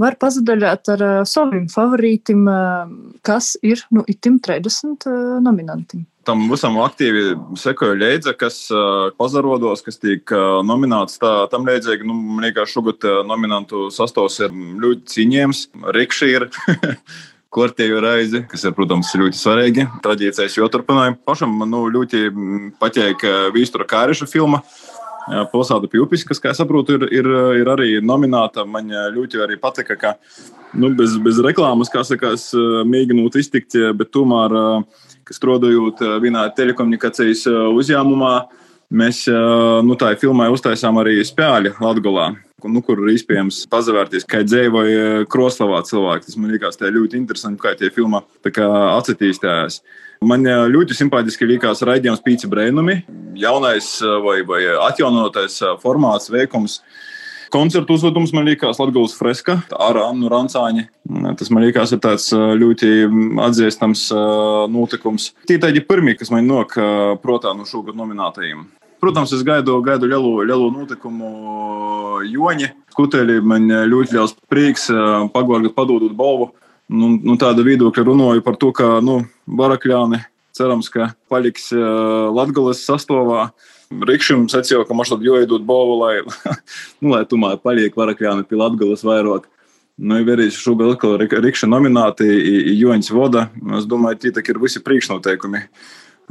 Var 0.00 0.16
pazadaļāt 0.16 0.88
ar 0.94 1.02
uh, 1.04 1.18
saviem 1.28 1.66
favorītiem, 1.70 2.46
uh, 2.48 2.88
kas 3.26 3.52
ir 3.62 3.84
nu, 3.92 4.02
itim 4.08 4.40
30 4.42 5.04
uh, 5.04 5.36
nominantiem. 5.44 6.06
Tam 6.26 6.44
visam 6.48 6.76
aktīvi 6.78 7.34
sekoja 7.58 7.96
Leidza, 7.98 8.32
kas 8.38 8.64
uh, 8.72 9.10
pazarodos, 9.18 9.82
kas 9.82 9.98
tiek 9.98 10.32
uh, 10.32 10.60
nominēts. 10.64 11.18
Tā, 11.22 11.32
tam 11.52 11.66
Leidzēji, 11.68 12.06
nu, 12.06 12.14
man 12.14 12.46
liekas, 12.46 12.72
šogad 12.72 13.04
uh, 13.04 13.20
nominantu 13.26 13.88
sastāvs 13.92 14.38
ir 14.46 14.54
ļoti 14.54 15.12
ciņēms. 15.16 15.62
Rikšī 15.98 16.30
kārtējo 17.52 18.00
reizi, 18.02 18.42
kas 18.48 18.64
ir, 18.64 18.74
protams, 18.76 19.12
ļoti 19.18 19.38
svarīgi. 19.38 19.86
Tradīcijas 20.04 20.56
joturpinājumu. 20.58 21.20
Pašam 21.28 21.52
man 21.60 21.70
nu, 21.72 21.84
ļoti 21.92 22.24
patīk 22.80 23.26
Vīstura 23.54 23.86
Kāriša 23.88 24.28
filma. 24.30 24.62
Pilsēta 25.52 25.86
Pjūpis, 25.86 26.24
kas, 26.26 26.40
kā 26.42 26.50
es 26.50 26.58
saprotu, 26.58 26.96
ir, 26.96 27.04
ir, 27.14 27.28
ir 27.60 27.68
arī 27.70 27.90
nomināta. 28.02 28.64
Man 28.66 28.90
ļoti 28.90 29.42
arī 29.44 29.58
patika, 29.62 29.96
ka 30.00 30.14
nu, 30.74 30.90
bez, 30.98 31.14
bez 31.22 31.38
reklāmas, 31.44 31.92
kā 31.92 32.02
sakās, 32.06 32.48
mēģinot 32.88 33.38
iztikt, 33.38 33.76
bet 33.98 34.10
tomēr, 34.14 34.56
kas 35.28 35.38
strādājot 35.38 36.02
vienā 36.24 36.48
telekomunikācijas 36.56 37.46
uzņēmumā, 37.52 38.32
mēs 38.98 39.26
nu, 39.86 39.98
tā 40.00 40.10
filmai 40.20 40.50
uztaisām 40.52 40.98
arī 41.04 41.20
spēļu 41.28 41.76
Latgolā 41.78 42.32
nu, 42.70 42.82
kur 42.84 43.00
ir 43.02 43.14
iespējams 43.14 43.64
pazavērties, 43.72 44.26
kā 44.28 44.42
dzīvoja 44.46 45.26
Kroslavā 45.32 45.82
cilvēki. 45.88 46.28
Tas 46.28 46.38
man 46.38 46.52
liekas 46.54 46.80
ļoti 46.82 47.18
interesanti, 47.18 47.62
kā 47.62 47.74
tie 47.78 47.90
filmā 47.94 48.22
attīstījās. 48.46 49.80
Man 50.22 50.46
ļoti 50.46 50.94
simpātiski 50.94 51.48
likās 51.50 51.82
raidījums 51.82 52.22
Pīci 52.22 52.46
Brēnumi, 52.50 53.00
jaunais 53.34 53.96
vai, 54.22 54.36
vai 54.46 54.60
atjaunotais 54.86 55.56
formāts, 55.82 56.30
veikums. 56.30 56.78
Koncertu 57.52 57.98
uzvedums 57.98 58.30
man 58.32 58.46
liekas 58.48 58.78
Latvijas 58.80 59.12
freska 59.18 59.58
ar 59.76 59.98
Annu 60.00 60.30
Rancāņu. 60.32 60.86
Tas 61.36 61.50
man 61.52 61.66
liekas 61.66 61.92
ir 61.92 62.00
tāds 62.00 62.30
ļoti 62.32 62.92
atzīstams 63.44 64.06
notikums. 64.72 65.32
Tie 65.50 65.58
tādi 65.60 65.82
pirmie, 65.84 66.14
kas 66.16 66.32
man 66.32 66.48
nok 66.48 66.78
protā 67.20 67.52
no 67.58 67.66
šogad 67.68 67.98
nominātajiem. 67.98 68.62
Protams, 69.02 69.32
es 69.34 69.40
gaidu, 69.42 69.80
gaidu 69.82 70.06
lielu, 70.06 70.28
lielu 70.46 70.68
notikumu 70.70 71.28
joņi. 72.22 72.68
Skuteļi 72.94 73.40
man 73.42 73.64
ļoti 73.90 74.14
liels 74.14 74.34
prieks 74.46 74.84
pagārgat 75.34 75.74
padodot 75.74 76.12
balvu. 76.14 76.52
Nu, 76.86 77.08
nu, 77.16 77.34
tāda 77.40 77.64
viedokļa 77.66 78.04
runāju 78.06 78.44
par 78.46 78.54
to, 78.62 78.68
ka 78.70 79.00
nu, 79.02 79.24
Barakļāni 79.50 80.20
cerams, 80.54 80.86
ka 80.92 81.08
paliks 81.32 81.72
Latgales 81.74 82.84
sastāvā. 82.86 83.48
Rikšam 83.90 84.44
sacīja, 84.52 84.84
ka 84.86 84.94
man 84.94 85.08
šeit 85.08 85.24
jāiedod 85.26 85.66
balvu, 85.66 85.98
lai, 85.98 86.12
nu, 87.02 87.10
lai 87.16 87.24
tomēr 87.26 87.58
paliek 87.58 87.98
Barakļāni 87.98 88.46
pie 88.46 88.60
Latgales 88.60 89.02
vairāk. 89.08 89.50
Nu, 89.98 90.20
ir 90.22 90.30
arī 90.36 90.46
šogad 90.54 90.94
atkal 90.94 91.18
Rikša 91.18 91.66
nomināti 91.66 92.30
Joņas 92.78 93.10
voda. 93.10 93.48
Es 93.80 93.90
domāju, 93.90 94.22
tie 94.22 94.46
ir 94.46 94.62
visi 94.62 94.78
priekšnoteikumi 94.86 95.66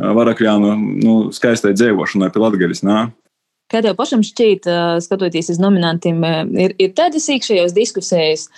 varakļānu 0.02 0.76
nu, 1.02 1.18
skaistai 1.36 1.74
dzīvošanai 1.78 2.32
pie 2.34 2.44
Latvijas. 2.44 2.86
Kā 3.72 3.80
tev 3.80 3.94
pašam 3.96 4.20
šķiet, 4.26 4.66
skatoties 5.00 5.48
uz 5.54 5.60
nominantiem, 5.62 6.18
ir, 6.60 6.74
ir 6.76 6.90
tādas 6.98 7.30
iekšējās 7.32 7.72
diskusijas, 7.72 8.50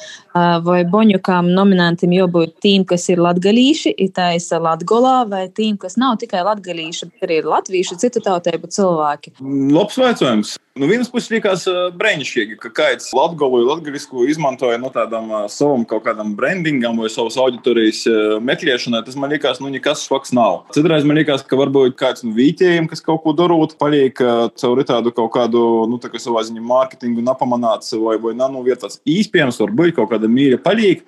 vai 0.66 0.80
Boņukām 0.90 1.52
nominantiem 1.54 2.16
jābūt 2.18 2.56
tiem, 2.66 2.82
kas 2.90 3.06
ir 3.14 3.22
latgalīši, 3.22 3.94
ir 3.94 4.10
taisa 4.18 4.58
Latgolā, 4.64 5.20
vai 5.30 5.44
tiem, 5.54 5.78
kas 5.78 6.00
nav 6.02 6.18
tikai 6.24 6.42
latgalīši, 6.48 7.12
bet 7.12 7.28
arī 7.28 7.44
ir 7.44 7.52
latvieši, 7.52 8.00
citu 8.02 8.24
tautību 8.26 8.72
cilvēki? 8.74 9.36
Labs 9.76 10.02
jautājums. 10.02 10.58
No 10.74 10.88
vienas 10.90 11.12
puses 11.14 11.30
likās 11.30 11.68
brīnišķīgi, 12.00 12.56
ka 12.58 12.72
kāds 12.74 13.12
latgolu 13.14 13.60
vai 13.60 13.66
latgaļisku 13.68 14.24
izmantoja 14.32 14.80
no 14.82 14.90
tādam 14.90 15.28
savam 15.54 15.84
kaut 15.86 16.02
kādam 16.08 16.32
brandingam 16.34 16.98
vai 16.98 17.12
savas 17.14 17.36
auditorijas 17.38 18.00
meklēšanai. 18.42 19.04
Tas 19.06 19.14
man 19.22 19.30
likās, 19.36 19.60
nu, 19.62 19.70
nekas 19.70 20.02
švaks 20.08 20.34
nav. 20.34 20.64
Citreiz 20.74 21.06
man 21.06 21.20
likās, 21.20 21.44
ka 21.46 21.60
varbūt 21.60 21.94
kāds 22.00 22.26
no 22.26 22.34
vītējiem, 22.34 22.88
kas 22.90 23.06
kaut 23.06 23.22
ko 23.22 23.36
darot, 23.38 23.76
paliek 23.78 24.18
caur 24.18 24.82
tādu 24.90 25.14
kaut 25.14 25.30
kādu, 25.38 25.62
nu, 25.92 26.02
tā 26.02 26.10
kā 26.10 26.18
savā 26.18 26.42
ziņā 26.50 26.66
mārketingu 26.66 27.22
napamanāts 27.22 27.94
vai, 27.94 28.18
vai 28.26 28.34
nanovietas. 28.42 28.98
Īspējams, 29.06 29.62
varbūt 29.62 29.94
kaut 30.00 30.10
kāda 30.16 30.26
mīļa 30.26 30.58
paliek. 30.66 31.06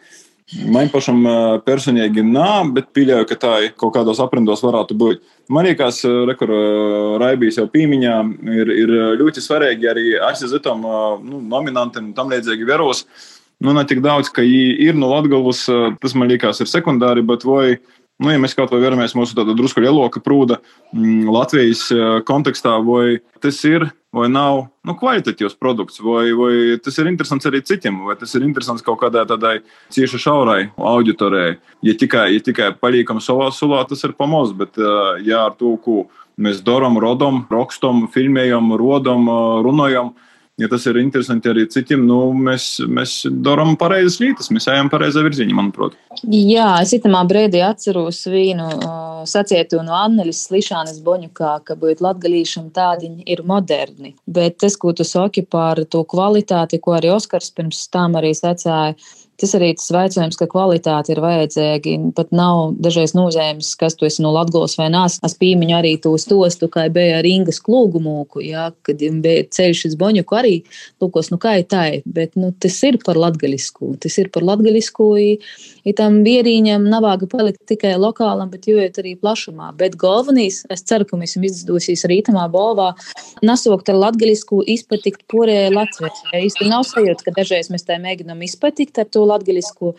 Man 0.69 0.91
pašam 0.93 1.23
personīgi 1.65 2.21
nav, 2.21 2.67
bet 2.75 2.91
pieļauju, 2.93 3.25
ka 3.31 3.37
tā 3.41 3.53
kaut 3.81 3.95
kādos 3.95 4.19
aprindos 4.21 4.61
varētu 4.61 4.93
būt. 4.93 5.23
Man 5.49 5.65
liekas, 5.65 6.03
ka 6.37 6.47
Raibijas 7.21 7.57
jau 7.57 7.65
pīmiņā 7.73 8.17
ir, 8.53 8.73
ir 8.83 8.93
ļoti 9.17 9.41
svarīgi 9.41 9.89
arī 9.89 10.05
aizsardzētam 10.27 10.85
nu, 11.25 11.41
nominantiem 11.49 12.11
un 12.11 12.13
tam 12.13 12.29
līdzīgi 12.29 12.69
veros. 12.69 13.07
Nu, 13.57 13.73
ne 13.73 13.85
tik 13.89 14.03
daudz, 14.05 14.29
ka 14.29 14.45
ir 14.45 14.93
no 14.99 15.09
Latvijas, 15.15 15.63
tas 16.03 16.13
man 16.13 16.29
liekas, 16.29 16.61
ir 16.61 16.69
sekundāri, 16.69 17.25
bet 17.25 17.47
vai, 17.47 17.79
nu, 18.21 18.31
ja 18.31 18.39
mēs 18.41 18.55
kaut 18.57 18.71
vai 18.73 18.81
veramies 18.83 19.15
mūsu 19.17 19.37
tādu 19.37 19.55
drusku 19.57 19.83
lieloka 19.83 20.21
prūda 20.23 20.61
m, 20.93 21.27
Latvijas 21.33 21.87
kontekstā, 22.27 22.77
vai 22.85 23.19
tas 23.43 23.59
ir 23.67 23.89
vai 24.15 24.29
nav 24.31 24.61
nu, 24.87 24.95
kvalitatīvs 24.95 25.57
produkts, 25.59 25.99
vai, 26.03 26.29
vai 26.37 26.53
tas 26.83 26.95
ir 27.01 27.09
interesants 27.09 27.47
arī 27.49 27.59
citiem, 27.67 27.97
vai 28.07 28.15
tas 28.19 28.31
ir 28.37 28.45
interesants 28.47 28.85
kaut 28.85 29.01
kādai 29.01 29.25
tādai 29.27 29.55
cieši 29.93 30.21
šaurai 30.23 30.59
auditorijai. 30.79 31.57
Ja 31.85 31.95
tikai, 31.99 32.29
ja 32.37 32.43
tikai 32.43 32.69
paliekam 32.79 33.19
savā 33.23 33.49
sulā, 33.51 33.83
tas 33.89 34.05
ir 34.07 34.15
pamaz, 34.15 34.53
bet 34.55 34.79
ja 35.25 35.45
ar 35.49 35.57
to, 35.59 35.75
ko 35.83 36.05
mēs 36.39 36.61
darām, 36.63 36.99
rodam, 37.01 37.43
rakstam, 37.51 38.05
filmējam, 38.13 38.71
rodam, 38.79 39.27
runājam, 39.65 40.13
ja 40.61 40.69
tas 40.71 40.85
ir 40.87 40.99
interesanti 41.01 41.51
arī 41.51 41.65
citiem, 41.71 42.05
nu, 42.07 42.19
mēs, 42.47 42.77
mēs 42.87 43.15
darām 43.43 43.75
pareizas 43.79 44.19
lietas, 44.21 44.51
mēs 44.55 44.69
ejam 44.71 44.89
pareizā 44.91 45.23
virzienā, 45.25 45.55
manuprāt. 45.57 45.97
Jā, 46.23 46.69
es 46.83 46.93
itamā 46.95 47.25
brīdī 47.27 47.61
atceros 47.65 48.21
vienu 48.31 48.69
uh, 48.71 49.25
sacietu 49.27 49.81
no 49.83 49.97
Annelis 49.97 50.45
Slišanas 50.47 51.01
Boņukā, 51.05 51.57
ka 51.67 51.75
būt 51.79 52.03
latgalīšam 52.05 52.71
tādiņi 52.75 53.27
ir 53.35 53.43
moderni. 53.47 54.15
Bet 54.25 54.61
tas, 54.63 54.79
ko 54.79 54.95
tu 54.95 55.07
saki 55.07 55.43
par 55.43 55.83
to 55.91 56.05
kvalitāti, 56.07 56.79
ko 56.79 56.95
arī 56.95 57.11
Oskars 57.15 57.51
pirms 57.55 57.85
tam 57.91 58.15
arī 58.19 58.31
sacēja, 58.37 58.95
Tas 59.41 59.51
arī 59.57 59.73
tas 59.75 59.89
jautājums, 59.91 60.37
ka 60.39 60.47
kvalitāte 60.47 61.11
ir 61.11 61.19
vajadzīga. 61.23 61.95
Pat 62.15 62.31
nav 62.35 62.77
dažreiz 62.79 63.11
nozīmes, 63.17 63.73
kas 63.79 63.97
tu 63.99 64.07
esi 64.07 64.23
no 64.23 64.31
Latvijas 64.35 64.77
vai 64.79 64.87
nāc. 64.93 65.17
Es 65.27 65.35
pīmiņu 65.39 65.75
arī 65.75 65.95
to 66.01 66.13
stostu, 66.21 66.69
kā 66.71 66.85
bija 66.93 67.19
ar 67.19 67.27
Ingas 67.27 67.59
klūgumūku, 67.65 68.43
jā, 68.45 68.69
kad 68.87 69.03
bija 69.25 69.43
ceļš 69.51 69.85
uz 69.89 69.97
Boņuku 69.99 70.37
arī 70.39 70.53
lūkos, 71.03 71.31
nu 71.33 71.39
kā 71.41 71.57
ir 71.59 71.67
tā, 71.71 71.83
bet 72.05 72.37
nu, 72.39 72.53
tas 72.63 72.77
ir 72.87 72.99
par 73.03 73.19
latgaļisku. 73.19 73.95
Tas 74.05 74.15
ir 74.21 74.31
par 74.31 74.45
latgaļisku, 74.47 75.09
ja 75.89 75.95
tam 75.99 76.21
vierīņam 76.25 76.87
nav 76.91 77.03
vāga 77.05 77.29
palikt 77.31 77.65
tikai 77.67 77.95
lokālam, 77.99 78.53
bet 78.53 78.69
jūtiet 78.71 79.01
arī 79.03 79.15
plašumā. 79.19 79.73
Bet 79.75 79.99
galvenais, 79.99 80.61
es 80.71 80.85
ceru, 80.87 81.07
ka 81.09 81.19
mums 81.19 81.35
izdosies 81.35 82.05
rītamā 82.07 82.47
balvā 82.53 82.93
nasaukt 83.45 83.91
ar 83.91 83.99
latgaļisku 83.99 84.63
izpatikt 84.77 85.25
porē 85.31 85.67
Latvijai. 85.75 86.45
Īsti 86.47 86.71
nav 86.71 86.87
sajūta, 86.87 87.27
ka 87.27 87.35
dažreiz 87.41 87.71
mēs 87.73 87.83
tā 87.87 87.99
mēģinām 88.01 88.41
izpatikt 88.47 89.03
ar 89.03 89.11
to 89.11 89.24
latgaļisku, 89.29 89.93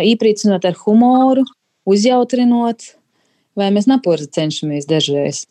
iepriecinot 0.00 0.66
ar 0.66 0.76
humoru, 0.84 1.46
uzjautrinot, 1.88 2.92
vai 3.58 3.70
mēs 3.74 3.88
napurzi 3.90 4.30
cenšamies 4.36 4.88
dažreiz. 4.90 5.46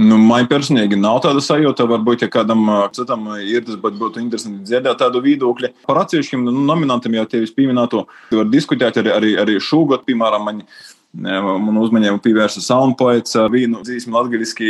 Nu, 0.00 0.16
man 0.22 0.46
personīgi 0.48 0.96
nav 0.96 1.18
tāda 1.24 1.42
sajūta. 1.44 1.84
Varbūt, 1.90 2.22
ja 2.24 2.30
kādam 2.32 2.62
citam 2.94 3.26
ir 3.42 3.64
tas, 3.66 3.76
bet 3.80 3.98
būtu 4.00 4.22
interesanti 4.22 4.68
dzirdēt 4.68 5.00
tādu 5.02 5.20
viedokli. 5.24 5.72
Par 5.88 6.04
atsevišķiem 6.04 6.46
nu, 6.46 6.54
nominantiem 6.70 7.18
jau 7.18 7.26
tevis 7.34 7.52
pieminēto 7.56 8.06
var 8.32 8.48
diskutēt 8.52 9.00
arī, 9.02 9.12
arī, 9.16 9.34
arī 9.42 9.58
šogad, 9.60 10.06
piemēram, 10.08 10.48
man. 10.48 10.64
Man 11.10 11.74
uzmanību 11.74 12.20
pievērsa 12.22 12.60
Soundpoets, 12.62 13.34
vienu 13.50 13.80
dzīsmu 13.82 14.14
latgaliski 14.14 14.68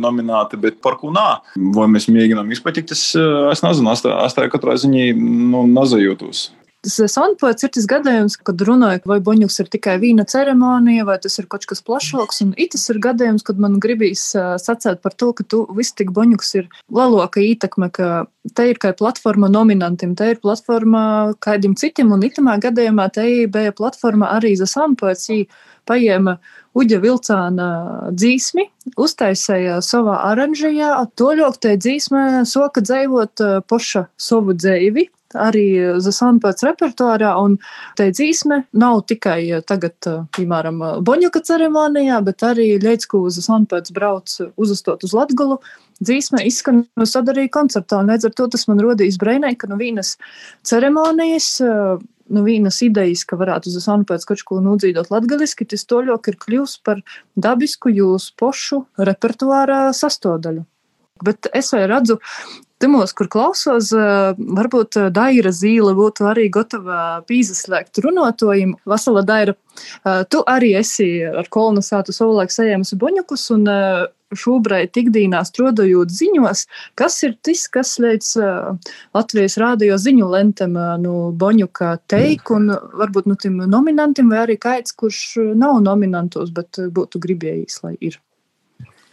nomināti, 0.00 0.56
bet 0.56 0.78
par 0.80 0.96
ko 0.96 1.10
nā? 1.12 1.42
Vai 1.76 1.84
mēs 1.92 2.06
mēģinām 2.08 2.48
izpatikt, 2.56 2.94
es, 2.96 3.02
es 3.52 3.60
nezinu, 3.60 3.92
es 3.92 4.00
tā 4.38 4.46
katrā 4.48 4.78
ziņā 4.80 5.10
nu, 5.18 5.66
nazajūtos. 5.68 6.46
Tas 6.84 7.14
sonpoets 7.14 7.64
ir 7.64 7.70
tas 7.72 7.86
gadījums, 7.88 8.36
kad 8.44 8.60
runāja, 8.68 9.00
vai 9.08 9.16
boņuks 9.24 9.56
ir 9.62 9.70
tikai 9.72 9.94
vīna 10.02 10.26
ceremonija, 10.28 11.06
vai 11.08 11.16
tas 11.22 11.38
ir 11.40 11.46
kaut 11.48 11.64
kas 11.70 11.80
plašāks. 11.84 12.42
Un 12.44 12.52
tas 12.74 12.84
ir 12.92 13.00
gadījums, 13.06 13.44
kad 13.46 13.60
man 13.62 13.78
gribīs 13.80 14.26
sacēt 14.34 15.00
par 15.04 15.16
to, 15.16 15.30
ka 15.32 15.46
tu 15.48 15.62
viss 15.76 15.96
tik 15.96 16.12
boņuks 16.12 16.54
ir 16.60 16.68
lielāka 16.92 17.40
ietekme, 17.40 17.88
ka 17.94 18.26
te 18.52 18.68
ir 18.68 18.80
kā 18.82 18.92
platforma 18.96 19.48
nominantiem, 19.48 20.12
te 20.18 20.34
ir 20.34 20.42
platforma 20.44 21.32
kādiem 21.44 21.72
citiem, 21.80 22.12
un 22.12 22.26
itamā 22.28 22.58
gadījumā 22.60 23.08
te 23.16 23.24
bija 23.48 23.72
platforma 23.72 24.34
arī 24.36 24.52
za 24.60 24.68
sonpoets, 24.68 25.30
paņēma 25.88 26.36
Uģa 26.74 26.98
Vilcāna 26.98 27.66
dzīsmi, 28.10 28.64
uztaisīja 28.98 29.78
savā 29.84 30.16
oranžijā, 30.32 30.90
toļok 31.16 31.58
te 31.62 31.76
dzīsmē 31.78 32.42
soka 32.50 32.82
dzēvot 32.82 33.44
poša 33.70 34.08
savu 34.18 34.56
dzēvi, 34.58 35.06
arī 35.38 35.66
Zasanpēc 36.04 36.64
repertuārā, 36.66 37.34
un 37.42 37.58
te 37.98 38.08
dzīsme 38.14 38.64
nav 38.80 39.04
tikai 39.10 39.62
tagad, 39.66 39.96
piemēram, 40.36 40.82
Boņuka 41.04 41.42
ceremonijā, 41.46 42.20
bet 42.26 42.46
arī 42.46 42.74
Ļeicku 42.82 43.24
Zasanpēc 43.34 43.92
brauc 43.96 44.36
uzastot 44.54 45.04
uz 45.06 45.16
Latgulu. 45.16 45.60
Dzīsme 46.04 46.42
izskan 46.48 46.82
sadarīja 46.98 47.52
koncertā, 47.54 48.00
un 48.02 48.10
līdz 48.10 48.28
ar 48.28 48.34
to 48.38 48.48
tas 48.50 48.66
man 48.70 48.82
rodīs 48.82 49.18
brēnē, 49.20 49.54
ka 49.58 49.70
no 49.70 49.78
vienas 49.78 50.16
ceremonijas 50.66 51.52
nu, 52.26 52.42
vienas 52.44 52.80
idejas, 52.84 53.24
ka 53.28 53.38
varētu 53.40 53.70
uz 53.70 53.88
pēc 54.08 54.26
kaut 54.28 54.44
ko 54.48 54.60
nudzīdot 54.64 55.10
latgaliski, 55.12 55.66
tas 55.68 55.84
toļok 55.90 56.30
ir 56.30 56.38
kļūst 56.40 56.82
par 56.86 57.02
dabisku 57.36 57.92
jūsu 57.92 58.34
pošu 58.40 58.84
repertuārā 58.98 59.86
sastodaļu. 59.96 60.64
Bet 61.24 61.48
es 61.54 61.70
redzu, 61.72 62.18
Timos, 62.84 63.14
kur 63.16 63.30
klausos, 63.32 63.94
varbūt 64.36 64.98
Daira 65.16 65.48
Zīle 65.56 65.94
būtu 65.96 66.26
arī 66.28 66.50
gatava 66.52 67.22
pīzaslēgt 67.24 68.02
runātojiem. 68.04 68.74
Vasala 68.84 69.22
Daira, 69.24 69.54
tu 70.28 70.42
arī 70.44 70.74
esi 70.76 71.06
ar 71.24 71.48
kolonu 71.48 71.80
sātu 71.80 72.12
savulaik 72.12 72.52
sajēmusi 72.52 72.98
buņukus 73.00 73.46
un 73.56 73.70
šobrīd 74.36 75.00
ikdienā 75.00 75.40
strādājot 75.48 76.12
ziņos, 76.12 76.66
kas 77.00 77.16
ir 77.24 77.38
tas, 77.46 77.64
kas 77.72 77.94
līdz 78.04 78.34
Latvijas 79.16 79.56
rādio 79.62 79.96
ziņu 80.04 80.28
lentam 80.34 80.76
no 81.00 81.16
Boņuka 81.32 81.94
teik, 82.12 82.52
un 82.52 82.68
varbūt 83.00 83.32
no 83.32 83.38
tiem 83.40 83.62
nominantiem, 83.64 84.28
vai 84.28 84.44
arī 84.44 84.60
kāds, 84.60 84.92
kurš 84.92 85.24
nav 85.56 85.80
nominantos, 85.88 86.52
bet 86.52 86.84
būtu 86.92 87.22
gribējis, 87.24 87.80
lai 87.86 87.96
ir. 88.04 88.20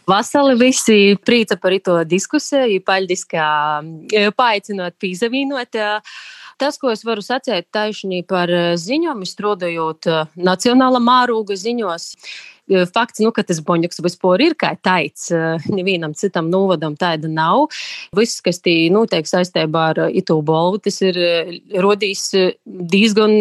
Vasali 0.08 0.56
visi 0.58 1.16
prīca 1.22 1.56
par 1.62 1.74
to 1.84 1.96
diskusiju, 2.08 2.82
paļģis, 2.86 3.26
kā 3.30 3.48
paaicinot, 4.36 4.96
pīzavīnot. 5.02 5.78
Tas, 6.60 6.78
ko 6.78 6.92
es 6.92 7.04
varu 7.06 7.22
sacīt 7.24 7.68
taisnī 7.74 8.22
par 8.26 8.50
ziņām, 8.78 9.22
strādājot 9.26 10.10
nacionāla 10.36 11.00
mārūga 11.02 11.56
ziņos, 11.58 12.08
fakts, 12.94 13.22
nu, 13.22 13.32
ka 13.34 13.44
tas 13.46 13.60
boņģis 13.62 14.02
vispār 14.04 14.42
ir 14.46 14.56
kā 14.58 14.74
taids, 14.82 15.30
nevienam 15.70 16.14
citam 16.18 16.50
novadam 16.50 16.96
tāda 16.98 17.30
nav. 17.30 17.68
Viss, 18.16 18.42
kas 18.44 18.62
tī 18.62 18.90
notiek 18.94 19.26
saistībā 19.26 19.88
ar 19.94 20.04
itu 20.10 20.38
bolvu, 20.42 20.82
tas 20.86 21.00
ir 21.02 21.18
rodījis 21.72 22.28
diezgan 22.66 23.38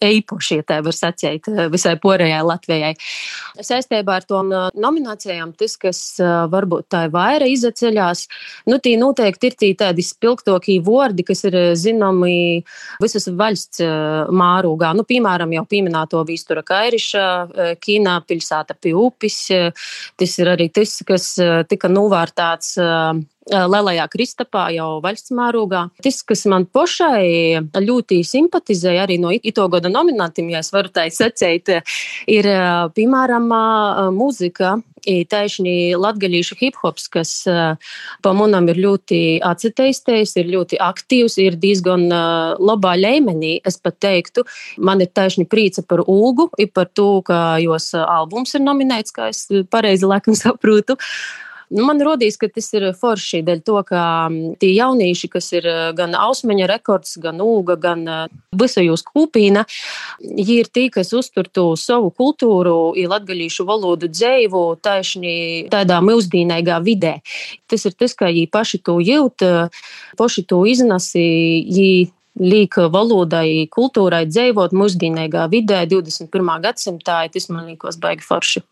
eipoši, 0.00 0.60
ja 0.60 0.66
tā 0.66 0.80
var 0.84 0.96
sacīt, 0.96 1.48
visai 1.72 1.94
porējai 2.00 2.40
Latvijai. 2.46 2.92
Saistībā 3.60 4.18
ar 4.20 4.26
to 4.28 4.40
nominācijām, 4.46 5.52
tas, 5.58 5.76
kas 5.80 6.00
varbūt 6.20 6.88
tā 6.92 7.04
ir 7.06 7.14
vairāk 7.14 7.54
izaceļās, 7.54 8.24
nu, 8.70 8.78
tī 8.82 8.94
noteikti 9.00 9.50
ir 9.50 9.56
tī 9.60 9.70
tādi 9.78 10.04
spilgtokie 10.06 10.78
vārdi, 10.84 11.24
kas 11.28 11.44
ir 11.48 11.58
zināmi 11.78 12.62
visas 13.02 13.28
valsts 13.28 13.82
mārūgā. 14.40 14.92
Nu, 14.96 15.04
piemēram, 15.08 15.52
jau 15.56 15.66
pieminēto 15.70 16.22
Vīstura 16.28 16.64
Kairiša, 16.66 17.26
Kīnā 17.80 18.16
pilsēta 18.28 18.76
pie 18.80 18.94
upes. 18.96 19.42
Tas 20.20 20.38
ir 20.40 20.52
arī 20.52 20.70
tas, 20.74 20.98
kas 21.06 21.32
tika 21.70 21.90
novārtāts 21.92 22.76
Lielajā 23.48 24.04
Kristapā, 24.12 24.66
jau 24.76 25.00
valsts 25.00 25.32
mērogā. 25.32 25.86
Tas, 26.04 26.20
kas 26.28 26.44
man 26.50 26.66
pašai 26.68 27.64
ļoti 27.72 28.20
simpatizēja 28.28 29.06
arī 29.06 29.16
no 29.22 29.32
ito 29.32 29.64
gada 29.72 29.88
nominantiem, 29.88 30.52
ja 30.52 30.60
es 30.60 30.68
varu 30.74 30.92
tā 30.92 31.06
sacīt, 31.08 31.72
ir 32.28 32.50
piemēram 32.94 33.48
mūzika. 34.12 34.76
Tieši 35.00 35.96
latgaļīšu 35.96 36.58
hip-hops, 36.60 37.08
kas 37.08 37.32
pa 37.48 38.34
manam 38.36 38.68
ir 38.68 38.76
ļoti 38.84 39.40
atcitējis, 39.48 40.36
ir 40.36 40.52
ļoti 40.52 40.76
aktīvs, 40.84 41.38
ir 41.40 41.56
diezgan 41.56 42.04
labā 42.60 42.92
līmenī. 43.00 43.56
Es 43.64 43.80
pat 43.80 43.96
teiktu, 44.04 44.44
man 44.76 45.00
ir 45.00 45.08
tieši 45.16 45.48
prīca 45.48 45.88
par 45.88 46.04
Ulgu, 46.04 46.50
par 46.76 46.92
to, 46.92 47.24
ka 47.24 47.56
jos 47.64 47.94
albums 47.96 48.52
ir 48.52 48.68
nominēts, 48.68 49.16
kā 49.16 49.32
es 49.32 49.46
pareizi 49.72 50.04
laikam 50.04 50.36
saprotu. 50.36 51.00
Nu, 51.70 51.84
man 51.86 52.00
rodīs, 52.02 52.34
ka 52.34 52.48
tas 52.50 52.66
ir 52.74 52.88
forši 52.98 53.44
dēļ 53.46 53.60
to, 53.62 53.76
ka 53.86 54.02
tie 54.58 54.70
jaunieši, 54.74 55.28
kas 55.30 55.52
ir 55.54 55.68
gan 55.94 56.16
Ausmeņa 56.18 56.66
rekords, 56.66 57.14
gan 57.22 57.38
Ūga, 57.44 57.76
gan 57.78 58.02
Bisajūs 58.58 59.04
kūpīna, 59.06 59.62
viņi 60.18 60.56
ir 60.64 60.70
tie, 60.74 60.88
kas 60.90 61.14
uztur 61.14 61.46
to 61.46 61.68
savu 61.78 62.10
kultūru, 62.10 62.74
ir 62.98 63.06
latgaļīšu 63.12 63.68
valodu 63.68 64.10
dzēvu 64.10 64.64
taišņi 64.82 65.36
tādā 65.70 66.00
mūsdīnaigā 66.02 66.80
vidē. 66.82 67.20
Tas 67.70 67.86
ir 67.86 67.94
tas, 67.94 68.18
ka 68.18 68.32
viņi 68.34 68.50
paši 68.50 68.82
to 68.82 68.98
jūt, 68.98 69.46
paši 70.18 70.46
to 70.50 70.64
iznasi, 70.66 71.24
viņi 71.70 72.10
liek 72.40 72.82
valodai, 72.90 73.66
kultūrai 73.70 74.24
dzīvot 74.26 74.74
mūsdienīgā 74.74 75.46
vidē, 75.54 75.84
21. 75.90 76.54
gadsimtā. 76.66 77.22
Tas 77.30 77.50
man 77.52 77.70
liekas, 77.70 78.02
baigi 78.02 78.26
forši 78.26 78.66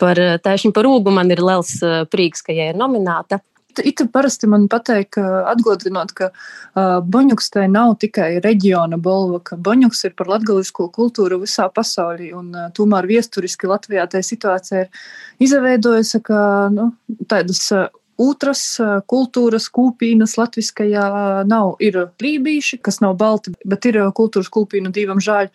par 0.00 0.20
tēšņu 0.44 0.72
par 0.76 0.88
ūgu 0.88 1.14
man 1.14 1.30
ir 1.34 1.42
liels 1.42 1.78
prieks, 2.12 2.44
ka 2.44 2.54
viņa 2.54 2.72
ir 2.72 2.78
nomināta. 2.80 3.42
It 3.80 4.02
parasti 4.12 4.48
man 4.50 4.66
pateikt, 4.68 5.16
atgādinot, 5.48 6.12
ka 6.16 6.28
uh, 6.28 6.98
Boņuks 7.00 7.48
tai 7.54 7.68
nav 7.72 7.94
tikai 8.02 8.42
reģiona 8.44 8.98
balva, 9.00 9.40
ka 9.40 9.56
Boņuks 9.56 10.04
ir 10.08 10.14
par 10.18 10.28
latgalisko 10.28 10.90
kultūru 10.92 11.40
visā 11.46 11.70
pasaulī, 11.72 12.32
un 12.36 12.52
uh, 12.52 12.68
tomēr 12.76 13.08
viesturiski 13.08 13.70
Latvijā 13.70 14.04
tā 14.12 14.20
situācija 14.26 14.84
ir 14.84 15.46
izveidojusi, 15.46 16.20
ka 16.26 16.42
nu, 16.74 16.90
tādas 17.30 17.64
uh, 17.72 17.88
Otras 18.20 18.62
kultūras 19.08 19.68
kūpīnas 19.72 20.36
latviskajā 20.38 21.06
nav. 21.48 21.74
Ir 21.82 21.98
lībīši, 22.22 22.80
kas 22.84 23.00
nav 23.04 23.16
balti, 23.20 23.54
bet 23.64 23.88
ir 23.88 23.98
kultūras 24.16 24.52
kūpīna 24.52 24.92
divam 24.92 25.22
žāļ 25.22 25.48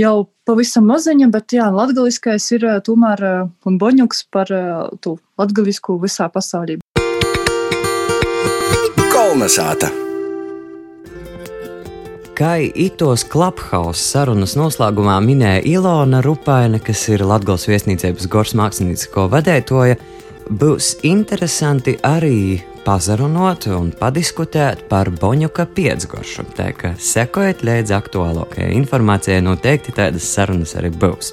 jau 0.00 0.14
pavisam 0.44 0.88
maziņa, 0.90 1.30
bet 1.32 1.56
jā, 1.56 1.70
latgaliskais 1.72 2.50
ir 2.58 2.68
tomēr 2.84 3.24
un 3.64 3.80
boņuks 3.80 4.26
par 4.34 4.52
tu 5.00 5.18
latgalisku 5.40 5.98
visā 6.02 6.28
pasaulī. 6.32 6.80
Kolnesāta! 9.14 10.04
Kā 12.34 12.56
itos 12.58 13.22
Clubhouse 13.30 14.02
sarunas 14.02 14.56
noslēgumā 14.58 15.20
minēja 15.22 15.60
Ilona 15.70 16.18
Rupaina, 16.24 16.80
kas 16.82 17.04
ir 17.06 17.22
Latvijas 17.22 17.68
viesnīcības 17.70 18.26
Gors 18.26 18.56
māksliniecisko 18.58 19.28
vadētoja, 19.30 19.94
būs 20.50 20.98
interesanti 21.06 21.96
arī 22.04 22.60
pazarunot 22.84 23.66
un 23.72 23.92
padiskutēt 23.96 24.84
par 24.90 25.08
Boņuka 25.08 25.66
piedzgoršu. 25.76 26.44
Tā 26.56 26.70
kā 26.76 26.92
sekojiet 27.00 27.64
līdzi 27.64 27.96
aktuālākajai 27.96 28.74
informācijai, 28.76 29.40
noteikti 29.44 29.94
tādas 29.96 30.28
sarunas 30.28 30.76
arī 30.80 30.92
būs. 30.92 31.32